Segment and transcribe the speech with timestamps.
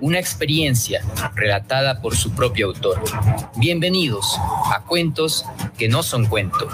[0.00, 1.02] una experiencia
[1.34, 3.00] relatada por su propio autor.
[3.56, 4.36] Bienvenidos
[4.74, 5.44] a Cuentos
[5.78, 6.68] que no son cuento.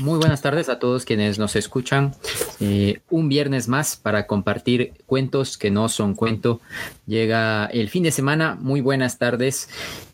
[0.00, 2.14] Muy buenas tardes a todos quienes nos escuchan.
[2.60, 6.60] Eh, un viernes más para compartir cuentos que no son cuento.
[7.06, 8.58] Llega el fin de semana.
[8.60, 9.68] Muy buenas tardes.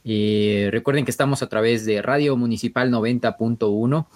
[0.05, 4.07] Eh, recuerden que estamos a través de Radio Municipal 90.1.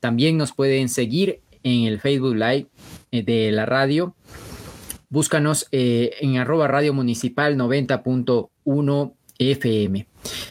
[0.00, 2.68] También nos pueden seguir en el Facebook Live
[3.10, 4.14] de la radio.
[5.08, 10.06] Búscanos en arroba radio municipal 90.1 FM.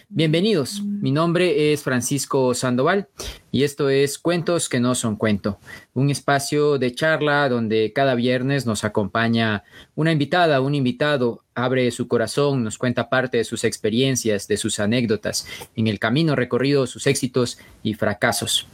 [0.09, 3.08] Bienvenidos, mi nombre es Francisco Sandoval
[3.52, 5.59] y esto es Cuentos que no son cuento,
[5.94, 9.64] un espacio de charla donde cada viernes nos acompaña
[9.95, 14.80] una invitada, un invitado, abre su corazón, nos cuenta parte de sus experiencias, de sus
[14.80, 18.67] anécdotas, en el camino recorrido, sus éxitos y fracasos.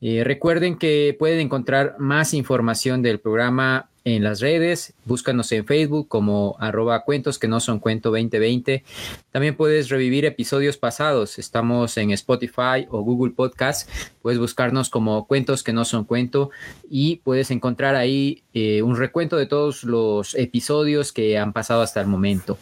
[0.00, 6.08] Eh, recuerden que pueden encontrar más información del programa en las redes, búscanos en Facebook
[6.08, 8.82] como arroba cuentos que no son cuento 2020.
[9.30, 13.90] También puedes revivir episodios pasados, estamos en Spotify o Google Podcast,
[14.22, 16.50] puedes buscarnos como cuentos que no son cuento
[16.88, 22.00] y puedes encontrar ahí eh, un recuento de todos los episodios que han pasado hasta
[22.00, 22.56] el momento.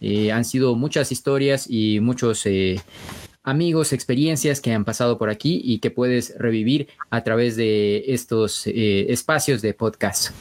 [0.00, 2.44] Eh, han sido muchas historias y muchos...
[2.46, 2.80] Eh,
[3.44, 8.66] amigos, experiencias que han pasado por aquí y que puedes revivir a través de estos
[8.66, 10.32] espacios de podcast.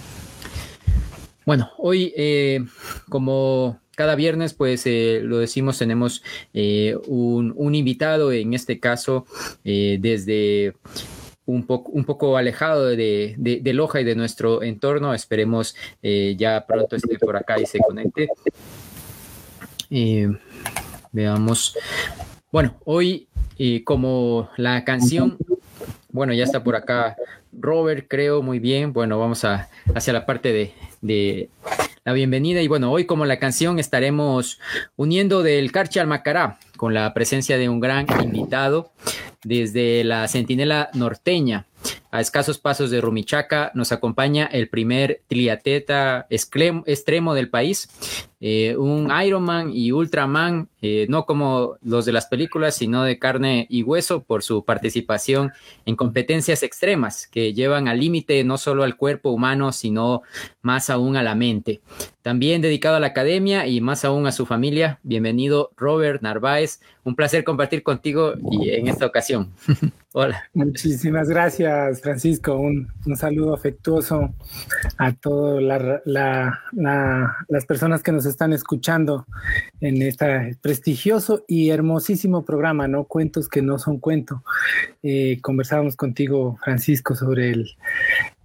[1.46, 2.66] Bueno, hoy eh,
[3.10, 6.24] como cada viernes, pues eh, lo decimos, tenemos
[6.54, 9.26] eh, un, invitado, en este caso
[9.64, 10.74] desde
[11.46, 15.14] un poco, un poco alejado de, de, Loja y de nuestro entorno.
[15.14, 18.30] Esperemos ya pronto esté por acá y se conecte.
[21.12, 21.76] veamos.
[22.54, 23.28] Bueno, hoy
[23.84, 25.40] como la canción,
[26.12, 27.16] bueno, ya está por acá
[27.52, 28.94] Robert, creo, muy bien.
[28.94, 30.72] Bueno, vamos a, hacia la parte de,
[31.02, 31.50] de
[32.06, 32.62] la bienvenida.
[32.62, 34.60] Y bueno, hoy como la canción estaremos
[34.98, 38.92] uniendo del Carche al Macará con la presencia de un gran invitado
[39.44, 41.66] desde la Centinela norteña.
[42.14, 47.90] A escasos pasos de Rumichaca nos acompaña el primer triateta extremo del país,
[48.40, 53.66] eh, un Ironman y Ultraman, eh, no como los de las películas, sino de carne
[53.68, 55.54] y hueso por su participación
[55.88, 60.22] en competencias extremas que llevan al límite no solo al cuerpo humano, sino
[60.62, 61.82] más aún a la mente.
[62.22, 65.00] También dedicado a la academia y más aún a su familia.
[65.02, 69.52] Bienvenido Robert Narváez, un placer compartir contigo y en esta ocasión.
[70.16, 70.44] Hola.
[70.54, 72.56] Muchísimas gracias, Francisco.
[72.56, 74.32] Un, saludo afectuoso
[75.00, 75.64] a todas
[76.06, 79.26] las personas que nos están escuchando
[79.82, 83.06] en este prestigioso y hermosísimo programa, ¿no?
[83.06, 84.44] Cuentos que no son cuento.
[85.02, 87.76] Eh, conversábamos contigo, Francisco, sobre el,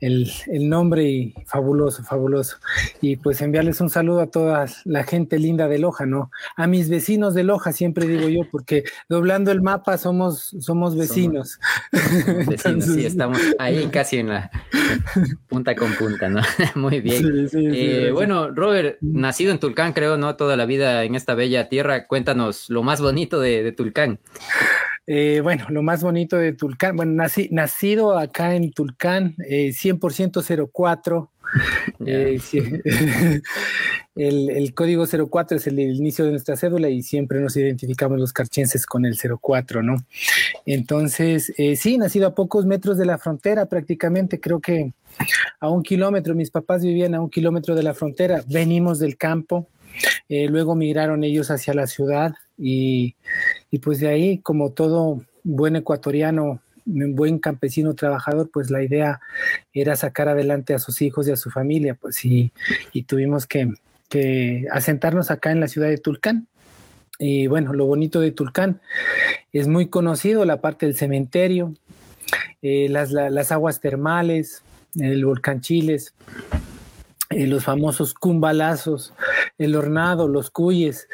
[0.00, 0.30] el,
[0.68, 2.56] nombre y fabuloso, fabuloso.
[3.00, 6.30] Y pues enviarles un saludo a toda la gente linda de Loja, ¿no?
[6.56, 11.58] A mis vecinos de Loja, siempre digo yo, porque doblando el mapa somos, somos vecinos.
[12.46, 14.50] vecinos, sí, estamos ahí casi en la
[15.48, 16.42] punta con punta, ¿no?
[16.74, 17.48] Muy bien.
[17.52, 20.36] Eh, bueno, Robert, nacido en Tulcán, creo, ¿no?
[20.36, 24.20] Toda la vida en esta bella tierra, cuéntanos lo más bonito de, de Tulcán.
[25.10, 30.70] Eh, bueno, lo más bonito de Tulcán, bueno, nací, nacido acá en Tulcán, eh, 100%
[30.70, 31.30] 04.
[32.06, 32.38] Eh,
[34.14, 38.84] el, código 04 es el, inicio de nuestra cédula y siempre nos identificamos los carchenses
[38.84, 39.96] con el 04, ¿no?
[40.66, 44.92] Entonces, eh, sí, nacido a pocos metros de la frontera prácticamente, creo que
[45.58, 49.68] a un kilómetro, mis papás vivían a un kilómetro de la frontera, venimos del campo,
[50.28, 53.16] luego migraron ellos hacia la ciudad y
[53.70, 59.20] y pues de ahí, como todo buen ecuatoriano, buen campesino trabajador, pues la idea
[59.72, 62.52] era sacar adelante a sus hijos y a su familia, pues y,
[62.92, 63.72] y tuvimos que,
[64.08, 66.48] que asentarnos acá en la ciudad de Tulcán.
[67.18, 68.80] Y bueno, lo bonito de Tulcán
[69.52, 71.74] es muy conocido, la parte del cementerio,
[72.62, 74.62] eh, las, las, aguas termales,
[74.94, 76.14] el volcán Chiles,
[77.30, 79.14] eh, los famosos cumbalazos,
[79.58, 81.08] el hornado, los cuyes,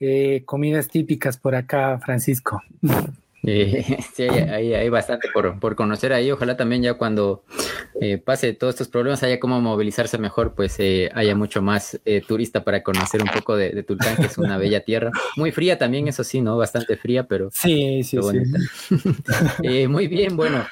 [0.00, 2.62] eh, comidas típicas por acá, Francisco.
[3.46, 6.30] Eh, sí, hay, bastante por, conocer ahí.
[6.30, 7.44] Ojalá también ya cuando
[8.00, 12.64] eh, pase todos estos problemas haya cómo movilizarse mejor, pues eh, haya mucho más turista
[12.64, 15.10] para conocer un poco de, de, Tulcán, que es una bella tierra.
[15.36, 16.56] Muy fría también, eso sí, ¿no?
[16.56, 19.88] Bastante fría, pero sí, sí, sí.
[19.88, 20.64] muy bien, bueno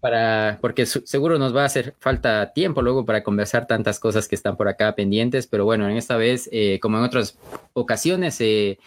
[0.00, 4.36] para, porque seguro nos va a hacer falta tiempo luego para conversar tantas cosas que
[4.36, 7.36] están por acá pendientes, pero bueno, en esta vez, eh, como en otras
[7.72, 8.78] ocasiones, eh,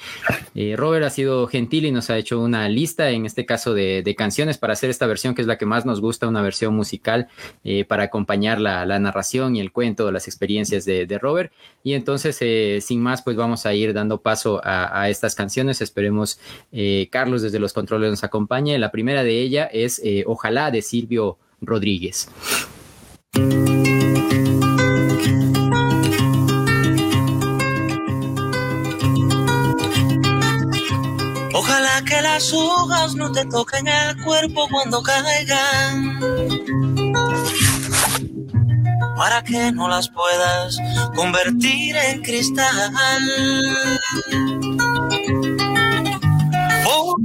[0.55, 4.15] eh, Robert ha sido gentil y nos ha hecho una lista, en este caso de,
[4.17, 7.27] canciones, para hacer esta versión que es la que más nos gusta, una versión musical
[7.87, 11.51] para acompañar la, narración y el cuento, las experiencias de, Robert.
[11.81, 12.37] Y entonces,
[12.83, 15.81] sin más, pues vamos a ir dando paso a, a estas canciones.
[15.81, 16.39] Esperemos
[17.09, 18.77] Carlos desde los controles nos acompañe.
[18.77, 22.29] La primera de ella es Ojalá decir Silvio Rodríguez.
[31.53, 36.19] Ojalá que las hojas no te toquen el cuerpo cuando caigan.
[39.17, 40.77] Para que no las puedas
[41.15, 42.91] convertir en cristal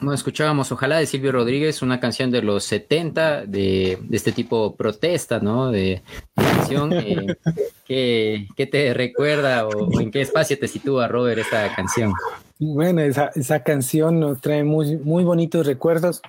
[0.00, 5.40] bueno, escuchábamos Ojalá de Silvio Rodríguez, una canción de los 70 de, este tipo protesta,
[5.40, 5.70] ¿no?
[5.70, 6.02] De,
[6.34, 6.92] canción.
[6.92, 7.36] Eh,
[8.56, 12.12] ¿qué, te recuerda o, en qué espacio te sitúa, Robert, esta canción?
[12.58, 16.22] Bueno, esa, esa canción nos trae muy, muy bonitos recuerdos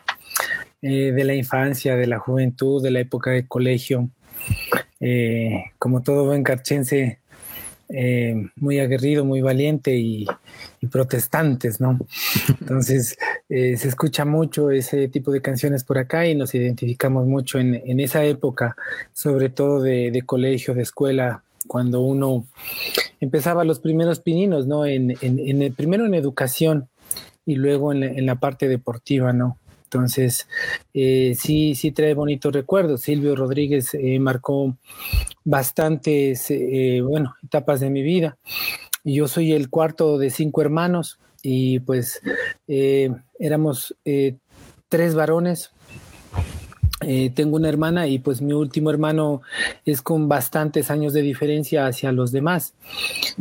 [0.81, 4.09] eh, de la infancia, de la juventud, de la época de colegio.
[4.99, 7.20] Eh, como todo buen carchense,
[7.93, 10.25] eh, muy aguerrido, muy valiente y,
[10.91, 11.99] protestantes, ¿no?
[12.61, 13.17] Entonces,
[13.49, 17.99] eh, se escucha mucho ese tipo de canciones por acá y nos identificamos mucho en,
[17.99, 18.75] esa época,
[19.13, 22.47] sobre todo de, colegio, de escuela, cuando uno
[23.19, 24.85] empezaba los primeros pininos, ¿no?
[24.85, 26.89] En, el, primero en educación
[27.45, 29.57] y luego en la parte deportiva, ¿no?
[29.93, 30.47] Entonces,
[30.93, 33.01] eh, sí, sí trae bonitos recuerdos.
[33.01, 34.77] Silvio Rodríguez eh, marcó
[35.43, 38.37] bastantes, eh, bueno, etapas de mi vida.
[39.03, 42.21] Yo soy el cuarto de cinco hermanos y pues
[42.67, 43.95] éramos
[44.87, 45.71] tres varones.
[47.33, 49.41] tengo una hermana y pues mi último hermano
[49.85, 52.75] es con bastantes años de diferencia hacia los demás.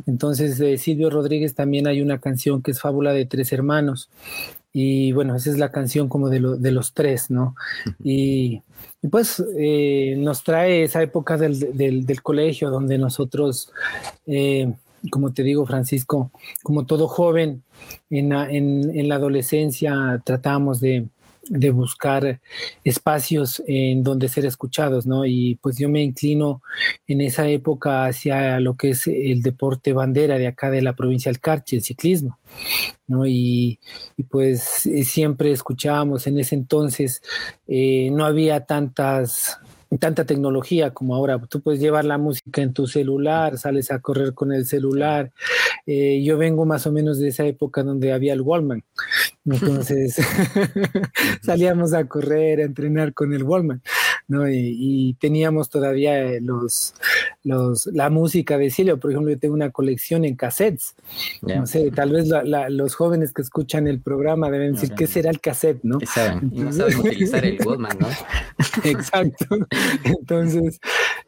[0.07, 4.09] Entonces, de Silvio Rodríguez también hay una canción que es Fábula de Tres Hermanos.
[4.73, 7.57] Y bueno, esa es la canción como de, de los tres, ¿no?
[8.03, 8.63] Y,
[9.11, 13.73] pues eh, nos trae esa época del, del, colegio donde nosotros,
[14.27, 14.73] eh,
[15.11, 16.31] como te digo, Francisco,
[16.63, 17.63] como todo joven
[18.11, 21.09] en en, en la adolescencia, tratamos de,
[21.49, 22.41] de buscar
[22.85, 25.25] espacios en donde ser escuchados, ¿no?
[25.25, 26.63] Y pues yo me inclino
[27.07, 31.31] en esa época hacia lo que es el deporte bandera de acá de la provincia
[31.31, 32.39] del Carchi, el ciclismo,
[33.07, 33.27] ¿no?
[33.27, 33.79] Y,
[34.29, 37.23] pues siempre escuchábamos en ese entonces,
[37.67, 39.59] eh, no había tantas
[39.99, 41.39] tanta tecnología como ahora.
[41.49, 45.33] Tú puedes llevar la música en tu celular, sales a correr con el celular.
[45.87, 48.85] Eh, yo vengo más o menos de esa época donde había el Wallman.
[49.55, 50.17] Entonces
[51.43, 53.83] salíamos a correr, a entrenar con el Wallman.
[54.31, 54.49] ¿no?
[54.49, 56.95] Y, teníamos todavía eh, los,
[57.43, 58.99] los, la música de Silvio.
[58.99, 60.95] Por ejemplo, yo tengo una colección en cassettes.
[61.43, 62.29] No sé, tal vez
[62.71, 65.81] los jóvenes que escuchan el programa deben decir, ¿qué será el cassette?
[65.83, 65.99] ¿no?
[65.99, 68.09] no saben utilizar el Wallman, ¿no?
[68.85, 69.59] Exacto.
[70.05, 70.81] Entonces,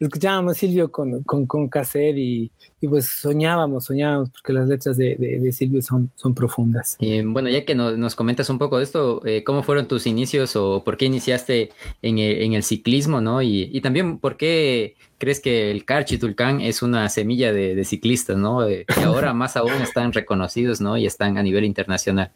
[0.04, 5.16] escuchábamos Silvio con, con, con cassette y, y, pues soñábamos, soñábamos, porque las letras de,
[5.16, 6.97] de, Silvio son, son profundas.
[6.99, 10.06] Y bueno, ya que nos, nos comentas un poco de esto, eh, ¿cómo fueron tus
[10.06, 11.71] inicios o por qué iniciaste
[12.02, 13.42] en el, en el ciclismo, no?
[13.42, 17.85] Y, y también, ¿por qué crees que el Carchi Tulcán es una semilla de, de
[17.85, 18.66] ciclistas, no?
[18.66, 20.97] que ahora más aún están reconocidos, ¿no?
[20.97, 22.32] Y están a nivel internacional.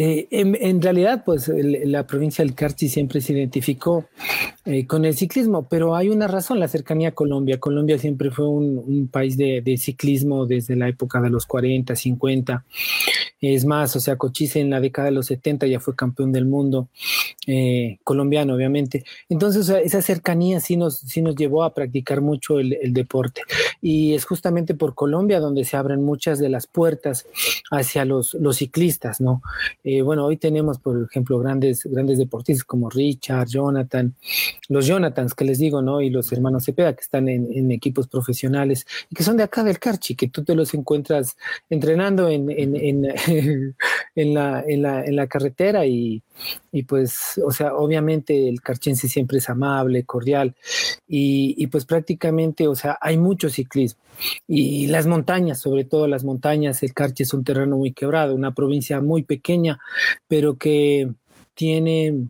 [0.00, 4.06] Eh, en, realidad, pues la provincia del Carchi siempre se identificó
[4.64, 7.58] eh, con el ciclismo, pero hay una razón, la cercanía a Colombia.
[7.58, 12.64] Colombia siempre fue un, país de, ciclismo desde la época de los 40, 50.
[13.40, 16.44] Es más, o sea, Cochise en la década de los 70 ya fue campeón del
[16.44, 16.88] mundo,
[17.48, 19.04] eh, colombiano obviamente.
[19.28, 23.42] Entonces, esa cercanía sí nos, sí nos llevó a practicar mucho el, deporte.
[23.80, 27.26] Y es justamente por Colombia donde se abren muchas de las puertas
[27.70, 29.42] hacia los ciclistas, ¿no?
[29.90, 34.14] Eh, bueno, hoy tenemos, por ejemplo, grandes, grandes deportistas como Richard, Jonathan,
[34.68, 36.02] los Jonathans que les digo, ¿no?
[36.02, 39.78] Y los hermanos Cepeda que están en, equipos profesionales y que son de acá del
[39.78, 41.38] Carchi, que tú te los encuentras
[41.70, 43.02] entrenando en, en,
[44.34, 46.22] la, en la, carretera y,
[46.82, 50.54] pues, o sea, obviamente el carchense siempre es amable, cordial
[51.06, 54.00] y, pues prácticamente, o sea, hay mucho ciclismo.
[54.46, 58.52] Y las montañas, sobre todo las montañas, el Carchi es un terreno muy quebrado, una
[58.52, 59.78] provincia muy pequeña,
[60.26, 61.08] pero que
[61.54, 62.28] tiene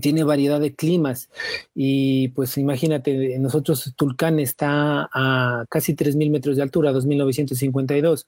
[0.00, 1.30] tiene variedad de climas
[1.72, 8.26] y pues imagínate, nosotros Tulcán está a casi 3.000 metros de altura, 2.952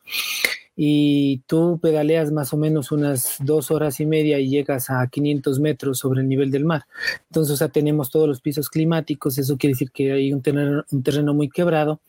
[0.80, 5.58] y tú pedaleas más o menos unas dos horas y media y llegas a 500
[5.58, 6.84] metros sobre el nivel del mar.
[7.28, 11.02] Entonces, o tenemos todos los pisos climáticos, eso quiere decir que hay un terreno, un
[11.02, 12.00] terreno muy quebrado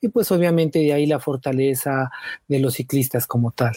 [0.00, 2.12] y pues obviamente de ahí la fortaleza
[2.46, 3.74] de los ciclistas como tal.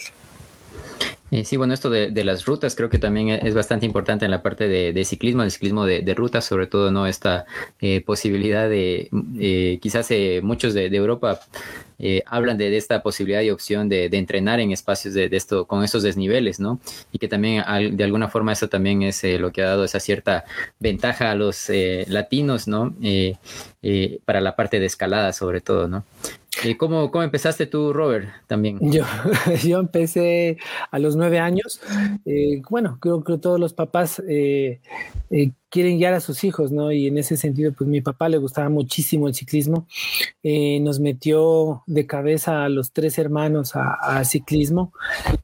[1.30, 4.30] Eh, sí, bueno, esto de, las rutas creo que también e, es bastante importante en
[4.30, 7.06] la parte de, ciclismo, el ciclismo de, rutas, sobre todo, ¿no?
[7.06, 7.46] Esta
[7.80, 10.10] eh, posibilidad de, eh, quizás
[10.42, 11.40] muchos de, Europa
[12.26, 16.58] hablan de, esta posibilidad y opción de, entrenar en espacios de, esto, con estos desniveles,
[16.58, 16.80] ¿no?
[17.12, 17.64] Y que también
[17.96, 20.44] de alguna forma eso también es lo que ha dado esa cierta
[20.78, 21.70] ventaja a los
[22.08, 22.94] latinos, ¿no?
[24.24, 26.04] para la parte de escalada, sobre todo, ¿no?
[26.64, 28.78] ¿Y cómo, cómo, empezaste tú, Robert, también?
[28.80, 29.04] Yo,
[29.64, 30.58] yo empecé
[30.90, 31.80] a los nueve años.
[32.24, 34.80] Eh, bueno, creo que todos los papás eh,
[35.30, 36.92] eh, quieren guiar a sus hijos, ¿no?
[36.92, 39.86] Y en ese sentido, pues mi papá le gustaba muchísimo el ciclismo.
[40.42, 44.92] nos metió de cabeza a los tres hermanos a, ciclismo.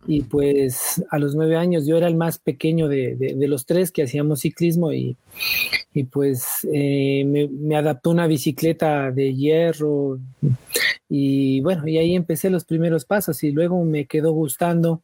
[0.06, 4.02] Y pues a los nueve años yo era el más pequeño de, los tres que
[4.02, 5.16] hacíamos ciclismo y,
[6.10, 10.18] pues me, me adaptó una bicicleta de hierro
[11.08, 15.02] y bueno, y ahí empecé los primeros pasos y luego me quedó gustando.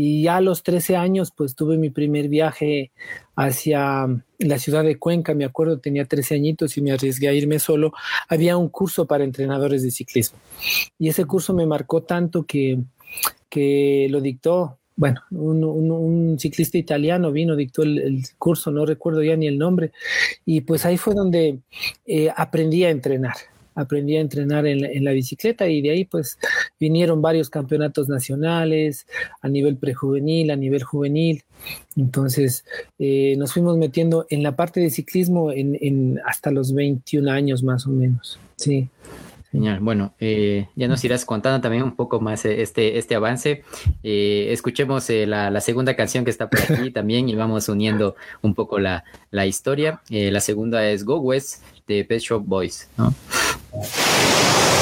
[0.00, 2.92] Y ya a los 13 años, pues tuve mi primer viaje
[3.34, 4.06] hacia
[4.38, 7.92] la ciudad de Cuenca, me acuerdo, tenía 13 añitos y me arriesgué a irme solo.
[8.28, 10.38] Había un curso para entrenadores de ciclismo.
[11.00, 12.78] Y ese curso me marcó tanto que,
[13.48, 19.48] que lo dictó bueno, un, ciclista italiano vino, dictó el, curso, no recuerdo ya ni
[19.48, 19.90] el nombre,
[20.44, 21.58] y pues ahí fue donde
[22.06, 23.34] eh, aprendí a entrenar
[23.78, 26.38] aprendí a entrenar en la, bicicleta y de ahí pues
[26.80, 29.06] vinieron varios campeonatos nacionales
[29.40, 31.44] a nivel prejuvenil, a nivel juvenil.
[31.96, 32.64] Entonces
[32.98, 37.86] eh, nos fuimos metiendo en la parte de ciclismo en, hasta los 21 años más
[37.86, 38.40] o menos.
[38.56, 38.88] Sí.
[39.52, 39.78] Genial.
[39.80, 43.62] Bueno, eh, ya nos irás contando también un poco más eh, este, este avance.
[44.02, 49.04] escuchemos la, segunda canción que está por aquí también y vamos uniendo un poco la,
[49.30, 50.02] la historia.
[50.10, 52.88] la segunda es Go West de Pet Shop Boys.
[52.98, 53.14] ¿no?
[53.70, 54.77] Una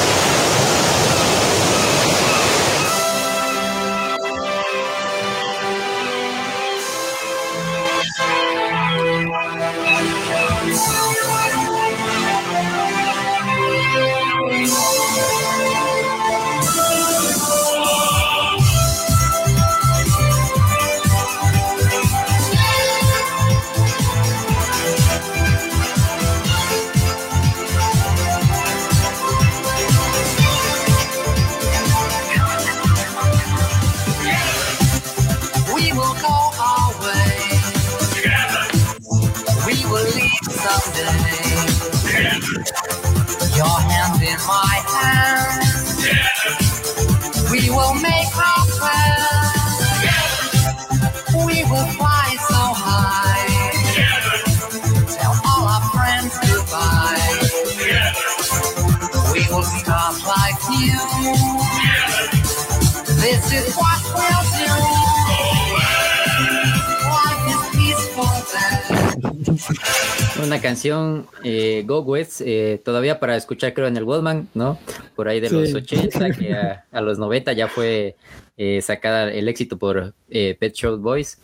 [70.87, 74.79] canción eh, Go West, eh, todavía para escuchar creo en el Wallman, ¿no?
[75.15, 76.53] Por ahí de los 80, que
[76.91, 78.15] a, los 90 ya fue
[78.55, 81.39] eh, sacada el éxito por Pet Shop Boys.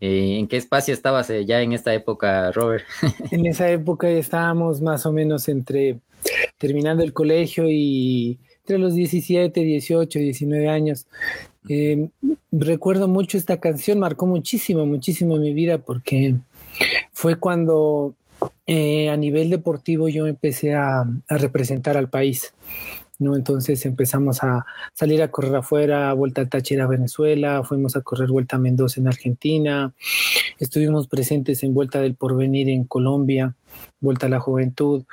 [0.00, 2.84] ¿En qué espacio estabas ya en esta época, Robert?
[3.30, 5.98] en esa época estábamos más o menos entre
[6.58, 11.06] terminando el colegio y entre los 17, 18, 19 años.
[12.52, 16.36] recuerdo mucho esta canción, marcó muchísimo, muchísimo mi vida porque
[17.12, 18.14] fue cuando
[18.66, 22.54] eh, a nivel deportivo yo empecé a, representar al país.
[23.18, 23.36] ¿no?
[23.36, 28.56] Entonces empezamos a salir a correr afuera, vuelta a Táchira, Venezuela, fuimos a correr vuelta
[28.56, 29.94] a Mendoza en Argentina,
[30.58, 33.54] estuvimos presentes en Vuelta del Porvenir en Colombia,
[34.00, 35.04] Vuelta a la Juventud.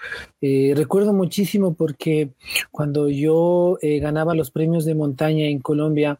[0.41, 2.31] Eh, recuerdo muchísimo porque
[2.71, 6.19] cuando yo eh, ganaba los premios de montaña en Colombia,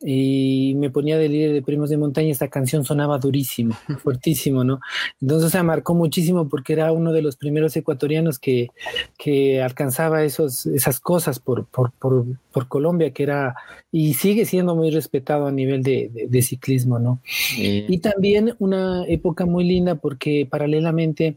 [0.00, 4.80] y me ponía de líder de premios de montaña, esta canción sonaba durísimo, fuertísimo, ¿no?
[5.20, 8.68] Entonces se marcó muchísimo porque era uno de los primeros ecuatorianos que,
[9.16, 13.54] que alcanzaba esos, esas cosas por, por, por, por, Colombia, que era
[13.90, 17.20] y sigue siendo muy respetado a nivel de, de, ciclismo, ¿no?
[17.56, 21.36] Y también una época muy linda porque paralelamente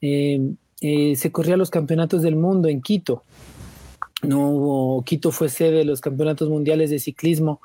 [0.00, 0.40] eh,
[0.80, 3.22] eh, se corría los campeonatos del mundo en Quito
[4.22, 7.60] no hubo, Quito fue sede de los campeonatos mundiales de ciclismo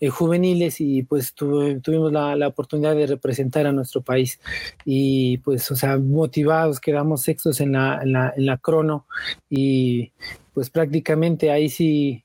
[0.00, 4.40] eh, juveniles y pues tuvimos la, oportunidad de representar a nuestro país.
[4.84, 9.06] Y pues, o sea, motivados, quedamos sextos en la, en la, en la crono
[9.48, 10.12] y
[10.52, 12.24] pues prácticamente ahí sí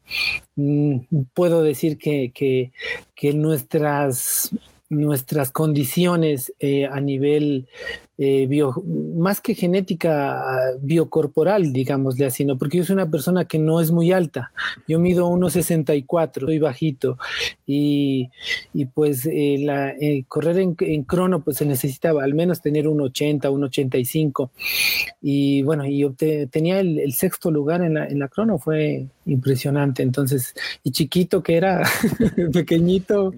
[0.56, 1.00] mm,
[1.34, 2.72] puedo decir que, que,
[3.16, 4.52] que nuestras
[4.90, 7.68] nuestras condiciones eh, a nivel
[8.22, 8.74] eh, bio,
[9.16, 10.44] más que genética
[10.82, 12.58] biocorporal, digámosle así, ¿no?
[12.58, 14.52] Porque yo soy una persona que no es muy alta.
[14.90, 17.18] Yo mido 1,64, soy bajito.
[17.66, 18.30] Y,
[18.74, 22.88] y pues eh, la, eh, correr en, en, crono, pues se necesitaba al menos tener
[22.88, 24.50] 1,80, 1,85.
[25.22, 26.06] Y bueno, y
[26.52, 30.04] tenía el, el, sexto lugar en la, en la crono, fue impresionante.
[30.04, 31.84] Entonces, y chiquito que era,
[32.52, 33.34] pequeñito.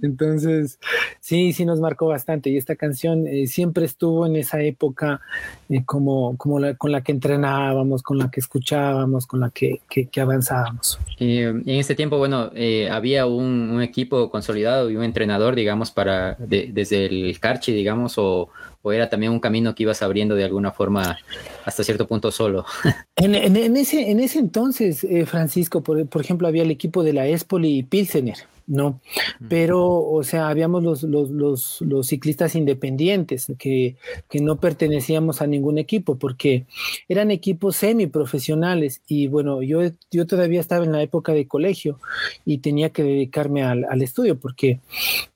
[0.00, 0.78] Entonces,
[1.20, 2.48] sí, sí nos marcó bastante.
[2.48, 5.20] Y esta canción siempre estuvo en esa época
[5.68, 9.80] eh, como, como la, con la que entrenábamos, con la que escuchábamos, con la que,
[9.88, 10.98] que, avanzábamos.
[11.18, 15.90] Y, en este tiempo, bueno, eh, había un, un, equipo consolidado y un entrenador, digamos,
[15.90, 18.50] para desde el Carchi, digamos, o,
[18.84, 21.18] o era también un camino que ibas abriendo de alguna forma
[21.64, 22.64] hasta cierto punto solo?
[23.16, 27.12] En, en, ese, en ese entonces, eh, Francisco, por, por, ejemplo, había el equipo de
[27.12, 29.00] la Espoli Pilsener, ¿no?
[29.48, 33.96] Pero, o sea, habíamos los, los, los, los ciclistas independientes que,
[34.28, 36.66] que, no pertenecíamos a ningún equipo porque
[37.08, 39.80] eran equipos semiprofesionales y bueno, yo,
[40.10, 41.98] yo todavía estaba en la época de colegio
[42.44, 44.80] y tenía que dedicarme al, al estudio porque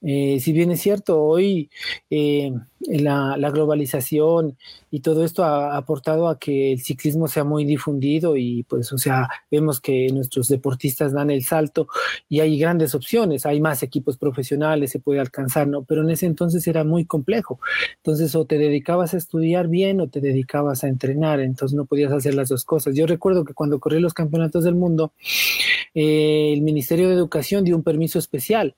[0.02, 1.70] eh, si bien es cierto, hoy
[2.10, 4.56] eh, la, la, globalización
[4.90, 8.98] y todo esto ha aportado a que el ciclismo sea muy difundido y pues, o
[8.98, 11.88] sea, vemos que nuestros deportistas dan el salto
[12.28, 15.82] y hay grandes opciones, hay más equipos profesionales, se puede alcanzar, ¿no?
[15.84, 17.58] Pero en ese entonces era muy complejo.
[17.96, 22.12] Entonces, o te dedicabas a estudiar bien o te dedicabas a entrenar, entonces no podías
[22.12, 22.94] hacer las dos cosas.
[22.94, 25.12] Yo recuerdo que cuando corrí los campeonatos del mundo,
[25.94, 28.76] eh, el Ministerio de Educación dio un permiso especial.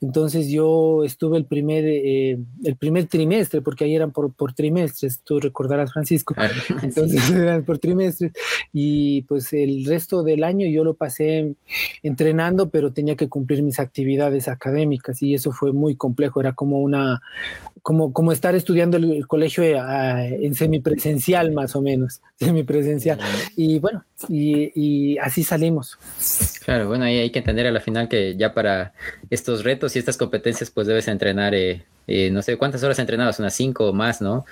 [0.00, 5.20] Entonces yo estuve el primer, eh, el primer trimestre, porque ahí eran por, por trimestres,
[5.24, 6.34] tú recordarás, Francisco.
[6.82, 8.32] Entonces eran por trimestres.
[8.72, 11.54] Y pues el resto del año yo lo pasé
[12.02, 16.40] entrenando, pero tenía que cumplir mis actividades académicas y eso fue muy complejo.
[16.40, 17.20] Era como una,
[17.82, 23.18] como, como estar estudiando el, colegio eh, en semipresencial más o menos, semipresencial.
[23.56, 25.98] Y bueno, y, y, así salimos.
[26.64, 28.92] Claro, bueno, ahí hay que entender a la final que ya para
[29.30, 33.40] estos retos y estas competencias pues debes entrenar, eh, eh, no sé, ¿cuántas horas entrenabas?
[33.40, 34.44] Unas cinco o más, ¿no?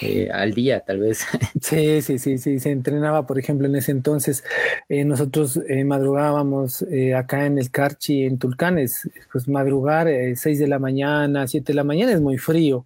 [0.00, 1.26] Eh, al día tal vez.
[1.60, 4.44] Sí, sí, sí, sí, se entrenaba, por ejemplo, en ese entonces
[4.88, 11.72] nosotros madrugábamos acá en el Carchi, en Tulcanes, pues madrugar seis de la mañana, siete
[11.72, 12.77] de la mañana es muy frío.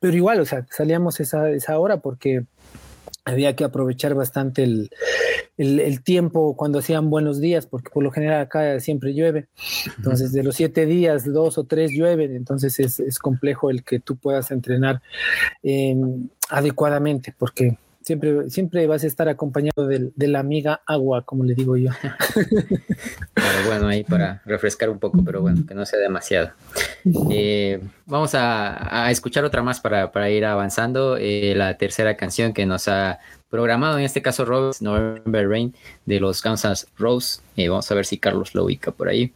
[0.00, 2.44] Pero igual, o sea, salíamos esa, esa hora porque
[3.24, 4.90] había que aprovechar bastante el,
[5.56, 9.46] el, tiempo cuando hacían buenos días, porque por lo general acá siempre llueve.
[9.96, 14.00] Entonces, de los siete días, dos o tres llueven, entonces es, es complejo el que
[14.00, 15.02] tú puedas entrenar
[15.62, 15.96] eh,
[16.48, 17.78] adecuadamente, porque
[18.12, 21.90] siempre, siempre vas a estar acompañado de, de la amiga agua, como le digo yo.
[23.66, 26.50] bueno, ahí para refrescar un poco, pero bueno, que no sea demasiado.
[27.30, 31.16] Eh, vamos a, a, escuchar otra más para, para ir avanzando.
[31.16, 36.20] Eh, la tercera canción que nos ha programado, en este caso Rose, November Rain, de
[36.20, 37.40] los Kansas Rose.
[37.56, 39.32] Eh, vamos a ver si Carlos lo ubica por ahí.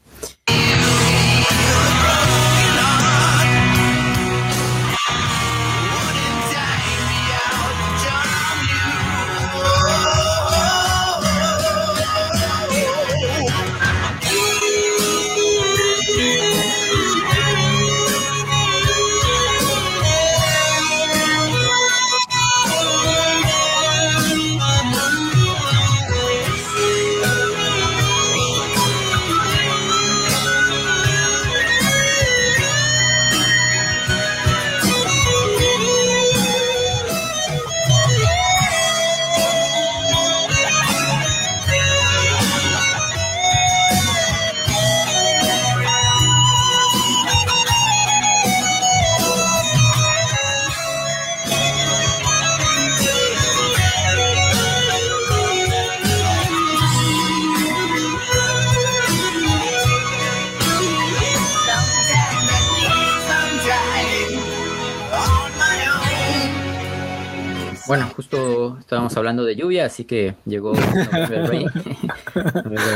[67.97, 71.69] Bueno, justo estábamos hablando de lluvia, así que llegó November Rain,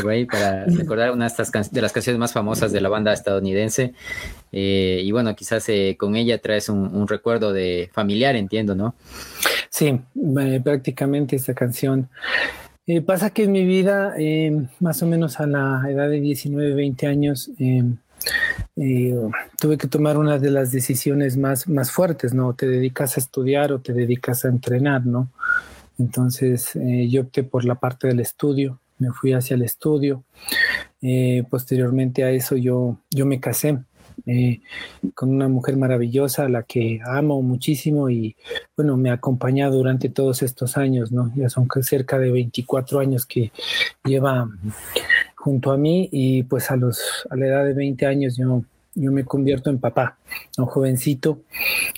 [0.04, 3.94] Rain para recordar una de, las canciones más famosas de la banda estadounidense.
[4.52, 8.94] Eh, y bueno, quizás eh, con ella traes un, recuerdo de familiar, entiendo, ¿no?
[9.70, 9.98] Sí,
[10.62, 12.10] prácticamente esta canción.
[13.06, 14.14] pasa que en mi vida,
[14.80, 17.50] más o menos a la edad de 19, 20 años,
[19.58, 22.54] tuve que tomar una de las decisiones más, más fuertes, ¿no?
[22.54, 25.30] Te dedicas a estudiar o te dedicas a entrenar, ¿no?
[25.98, 30.24] Entonces eh, yo opté por la parte del estudio, me fui hacia el estudio.
[31.02, 33.78] Eh, posteriormente a eso yo, yo me casé
[34.26, 34.60] eh,
[35.14, 38.36] con una mujer maravillosa, la que amo muchísimo y
[38.76, 41.32] bueno, me ha acompañado durante todos estos años, ¿no?
[41.36, 43.52] Ya son cerca de 24 años que
[44.04, 44.48] lleva
[45.40, 48.62] junto a mí y pues a, los, a la edad de 20 años yo,
[48.94, 50.18] yo me convierto en papá,
[50.58, 51.40] un jovencito.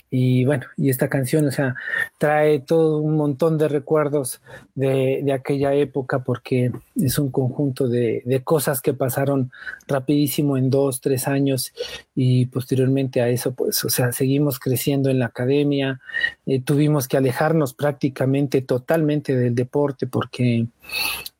[0.09, 1.75] Y bueno, y esta canción, o sea,
[2.17, 4.41] trae todo un montón de recuerdos
[4.75, 9.51] de, de aquella época porque es un conjunto de, de, cosas que pasaron
[9.87, 11.73] rapidísimo en dos, tres años
[12.15, 15.99] y posteriormente a eso, pues, o sea, seguimos creciendo en la academia,
[16.45, 20.67] eh, tuvimos que alejarnos prácticamente totalmente del deporte porque...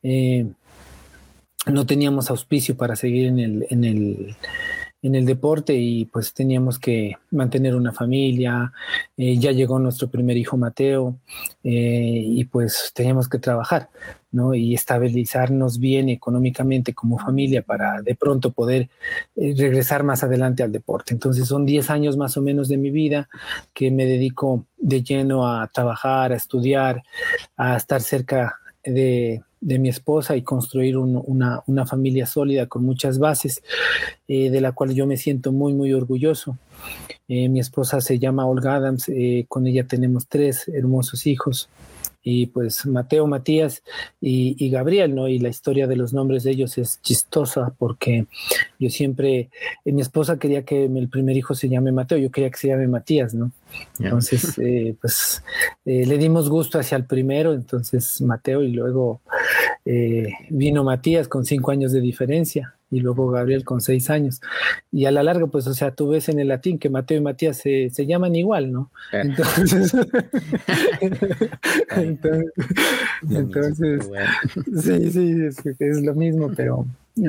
[0.02, 0.46] Eh,
[1.66, 4.36] no teníamos auspicio para seguir en el, en el,
[5.04, 8.72] en el deporte y pues teníamos que mantener una familia.
[9.18, 11.18] Eh, ya llegó nuestro primer hijo Mateo
[11.62, 13.90] eh, y pues teníamos que trabajar,
[14.32, 14.54] ¿no?
[14.54, 18.88] Y estabilizarnos bien económicamente como familia para de pronto poder
[19.36, 21.12] eh, regresar más adelante al deporte.
[21.12, 23.28] Entonces son 10 años más o menos de mi vida
[23.74, 27.02] que me dedico de lleno a trabajar, a estudiar,
[27.58, 33.18] a estar cerca de de mi esposa y construir una, una, familia sólida con muchas
[33.18, 33.62] bases,
[34.28, 36.58] eh, de la cual yo me siento muy, muy orgulloso.
[37.28, 41.70] Eh, mi esposa se llama Olga Adams, eh, con ella tenemos tres hermosos hijos
[42.24, 43.82] y pues Mateo, Matías
[44.20, 45.28] y, Gabriel, ¿no?
[45.28, 48.26] Y la historia de los nombres de ellos es chistosa porque
[48.78, 49.50] yo siempre,
[49.84, 52.68] eh, mi esposa quería que el primer hijo se llame Mateo, yo quería que se
[52.68, 53.52] llame Matías, ¿no?
[54.00, 55.44] Entonces, eh, pues
[55.84, 59.20] eh, le dimos gusto hacia el primero, entonces Mateo y luego
[60.48, 64.40] vino Matías con cinco años de diferencia y luego Gabriel con seis años.
[64.92, 67.22] Y a la larga, pues, o sea, tú ves en el latín que Mateo y
[67.22, 68.90] Matías se, llaman igual, ¿no?
[69.12, 69.94] Entonces,
[73.30, 74.10] entonces,
[74.80, 75.38] sí, sí,
[75.78, 76.86] es, lo mismo, pero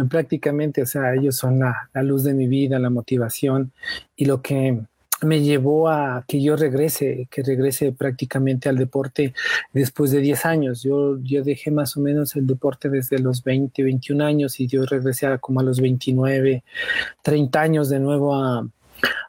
[0.10, 3.72] prácticamente, o sea, ellos son la, la luz de mi vida, la motivación
[4.16, 4.82] y lo que
[5.26, 9.34] me llevó a que yo regrese, que regrese prácticamente al deporte
[9.74, 10.84] después de 10 años.
[10.84, 14.86] Yo, yo dejé más o menos el deporte desde los 20, 21 años y yo
[14.86, 16.64] regresé a como a los 29,
[17.22, 18.68] 30 años de nuevo a,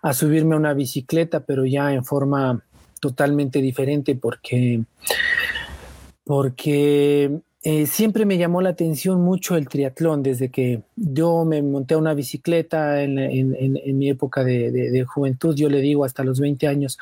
[0.02, 2.62] a subirme a una bicicleta, pero ya en forma
[3.00, 4.82] totalmente diferente porque
[6.24, 7.30] porque
[7.68, 11.98] eh, siempre me llamó la atención mucho el triatlón desde que yo me monté a
[11.98, 16.96] una bicicleta en, mi época de, juventud, yo le digo hasta los 20 años,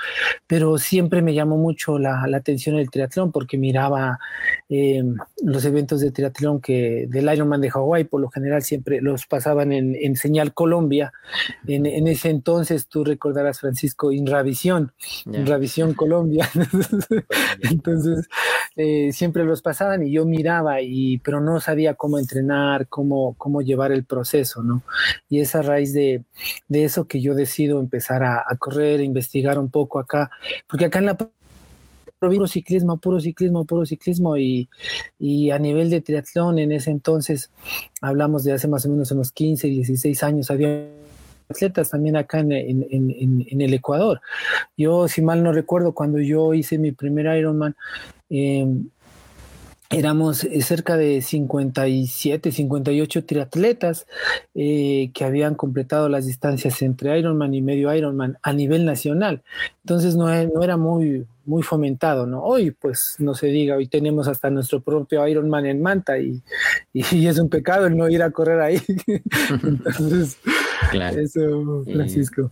[0.46, 4.18] pero siempre me llamó mucho la, atención el triatlón porque miraba
[4.70, 5.02] eh,
[5.42, 9.70] los eventos de triatlón que del Ironman de Hawái, por lo general siempre los pasaban
[9.70, 11.12] en, Señal Colombia.
[11.66, 14.92] En, ese entonces, tú recordarás, Francisco, Inravisión,
[15.26, 16.48] Inravisión Colombia.
[17.70, 18.30] entonces,
[18.76, 23.62] eh, siempre los pasaban y yo miraba y, pero no sabía cómo entrenar, cómo, cómo
[23.62, 24.82] llevar el proceso, ¿no?
[25.28, 26.24] Y es a raíz de,
[26.68, 30.30] de eso que yo decido empezar a, correr, a investigar un poco acá,
[30.68, 34.68] porque acá en la puro ciclismo, puro ciclismo, puro ciclismo y,
[35.18, 37.50] y, a nivel de triatlón en ese entonces,
[38.00, 40.88] hablamos de hace más o menos unos 15, 16 años, había
[41.48, 44.20] atletas también acá en, en, en, en, el Ecuador.
[44.76, 47.76] Yo, si mal no recuerdo, cuando yo hice mi primer Ironman,
[48.30, 48.66] eh,
[49.98, 54.06] éramos eh, cerca de 57, 58 triatletas
[54.54, 59.42] eh, que habían completado las distancias entre Ironman y medio Ironman a nivel nacional.
[59.84, 62.42] Entonces no, no, era muy, muy fomentado, ¿no?
[62.42, 66.42] Hoy, pues, no se diga, hoy tenemos hasta nuestro propio Ironman en Manta y,
[66.92, 68.80] y, es un pecado el no ir a correr ahí.
[69.62, 70.38] Entonces,
[70.90, 71.20] claro.
[71.20, 72.50] eso, Francisco.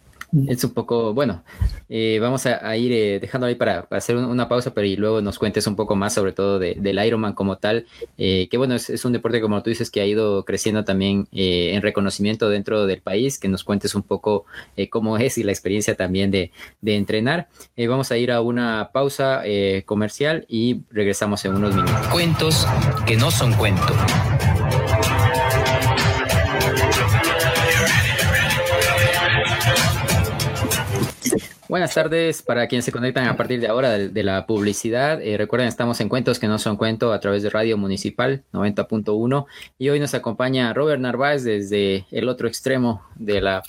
[0.49, 1.45] Es un poco, bueno,
[1.91, 5.39] eh, vamos a, ir eh, dejando ahí para, hacer una pausa, pero y luego nos
[5.39, 9.13] cuentes un poco más sobre todo del Ironman como tal, eh, que bueno, es, un
[9.13, 13.49] deporte como tú dices que ha ido creciendo también en reconocimiento dentro del país, que
[13.49, 14.47] nos cuentes un poco
[14.91, 17.49] cómo es y la experiencia también de, de entrenar.
[17.77, 19.43] vamos a ir a una pausa
[19.85, 22.07] comercial y regresamos en unos minutos.
[22.09, 22.67] Cuentos
[23.07, 23.97] que no son cuentos.
[31.73, 35.23] Buenas tardes para quienes se conectan a partir de ahora de, la publicidad.
[35.23, 39.47] Eh, recuerden, estamos en Cuentos que no son cuento a través de Radio Municipal 90.1
[39.79, 43.63] y hoy nos acompaña Robert Narváez desde el otro extremo de la,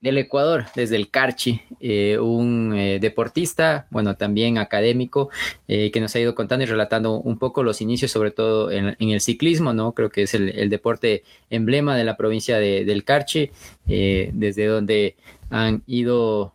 [0.00, 5.28] del Ecuador, desde el Carchi, eh, un eh, deportista, bueno, también académico,
[5.66, 9.20] que nos ha ido contando y relatando un poco los inicios, sobre todo en, el
[9.20, 9.92] ciclismo, ¿no?
[9.92, 13.50] Creo que es el, deporte emblema de la provincia de, del Carchi,
[13.84, 15.16] desde donde
[15.50, 16.53] han ido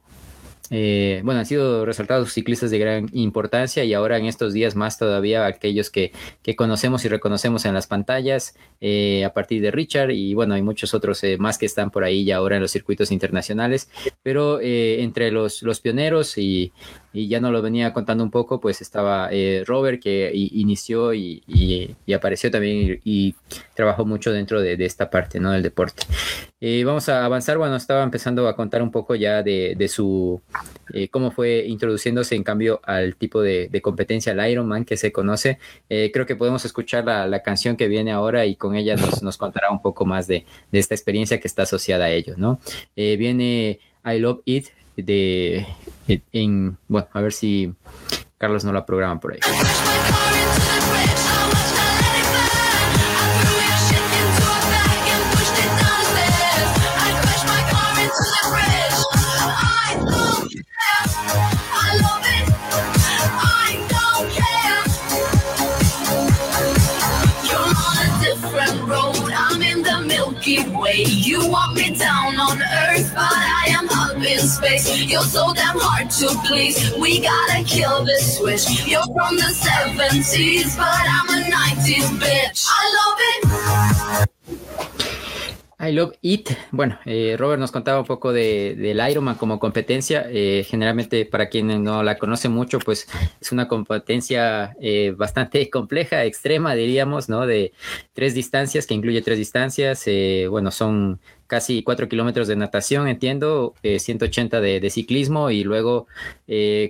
[0.71, 4.97] eh, bueno, han sido resaltados ciclistas de gran importancia y ahora en estos días más
[4.97, 6.11] todavía aquellos que,
[6.55, 10.93] conocemos y reconocemos en las pantallas eh, a partir de Richard y bueno, hay muchos
[10.93, 13.89] otros eh, más que están por ahí ya ahora en los circuitos internacionales,
[14.23, 16.73] pero entre los, los pioneros y
[17.11, 21.95] y ya no lo venía contando un poco, pues estaba eh, Robert que inició y,
[22.15, 23.35] apareció también y,
[23.73, 25.51] trabajó mucho dentro de, esta parte ¿no?
[25.51, 26.03] del deporte.
[26.61, 30.41] Eh, vamos a avanzar, bueno, estaba empezando a contar un poco ya de, su,
[30.93, 35.57] eh, cómo fue introduciéndose en cambio al tipo de, competencia, el Ironman que se conoce.
[35.87, 39.71] creo que podemos escuchar la, canción que viene ahora y con ella nos, nos contará
[39.71, 42.59] un poco más de, esta experiencia que está asociada a ello, ¿no?
[42.95, 44.67] viene I Love It
[45.01, 45.65] de
[46.07, 47.73] en, bueno, a ver si
[48.37, 49.39] Carlos no la programa por ahí.
[74.49, 75.03] Space.
[75.03, 76.93] You're so damn hard to please.
[76.95, 78.87] We gotta kill this switch.
[78.87, 82.67] You're from the 70s, but I'm a 90s bitch.
[82.67, 83.17] I love
[84.23, 84.38] it.
[85.81, 86.49] I Love It.
[86.71, 90.25] Bueno, eh, Robert nos contaba un poco de, del Ironman como competencia.
[90.29, 93.07] Eh, generalmente, para quienes no la conocen mucho, pues
[93.39, 97.45] es una competencia eh, bastante compleja, extrema, diríamos, ¿no?
[97.45, 97.71] De
[98.11, 100.05] tres distancias, que incluye tres distancias.
[100.49, 106.05] bueno, son casi cuatro kilómetros de natación, entiendo, 180 de, de, ciclismo y luego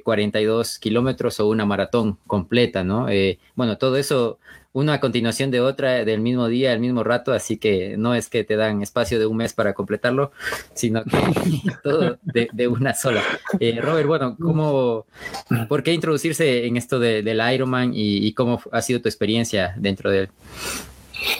[0.03, 3.07] 42 kilómetros o una maratón completa, ¿no?
[3.55, 4.37] bueno, todo eso
[4.73, 8.29] una a continuación de otra del mismo día, el mismo rato, así que no es
[8.29, 10.31] que te dan espacio de un mes para completarlo,
[10.73, 11.17] sino que
[11.83, 13.23] todo de, una sola.
[13.59, 15.05] Eh, Robert, bueno, ¿cómo,
[15.67, 19.73] ¿por qué introducirse en esto de, del Ironman y, y cómo ha sido tu experiencia
[19.77, 20.29] dentro de él?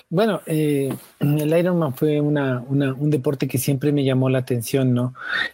[0.10, 5.14] Bueno, eh, el Ironman fue una, un deporte que siempre me llamó la atención, ¿no?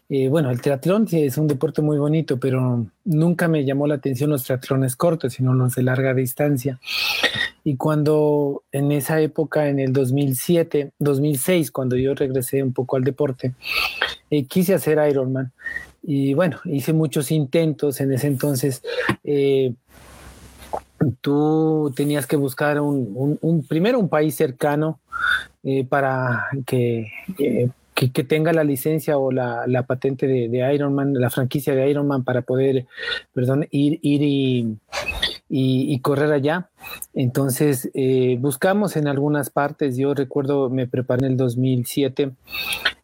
[0.10, 4.30] Eh, bueno, el triatlón es un deporte muy bonito, pero nunca me llamó la atención
[4.30, 6.80] los triatlones cortos, sino los de larga distancia.
[7.68, 13.04] Y cuando en esa época, en el 2007, 2006, cuando yo regresé un poco al
[13.04, 13.56] deporte,
[14.30, 15.52] eh, quise hacer Ironman.
[16.04, 18.84] Y bueno, hice muchos intentos en ese entonces.
[19.24, 19.74] Eh,
[21.22, 25.00] tú tenías que buscar un, primero un país cercano
[25.64, 27.12] eh, para que,
[27.96, 32.86] que, tenga la licencia o la, patente de, Ironman, la franquicia de Ironman para poder,
[33.34, 34.78] perdón, ir, ir y,
[35.58, 36.70] y, correr allá.
[37.14, 42.32] Entonces, eh, buscamos en algunas partes, yo recuerdo, me preparé en el 2007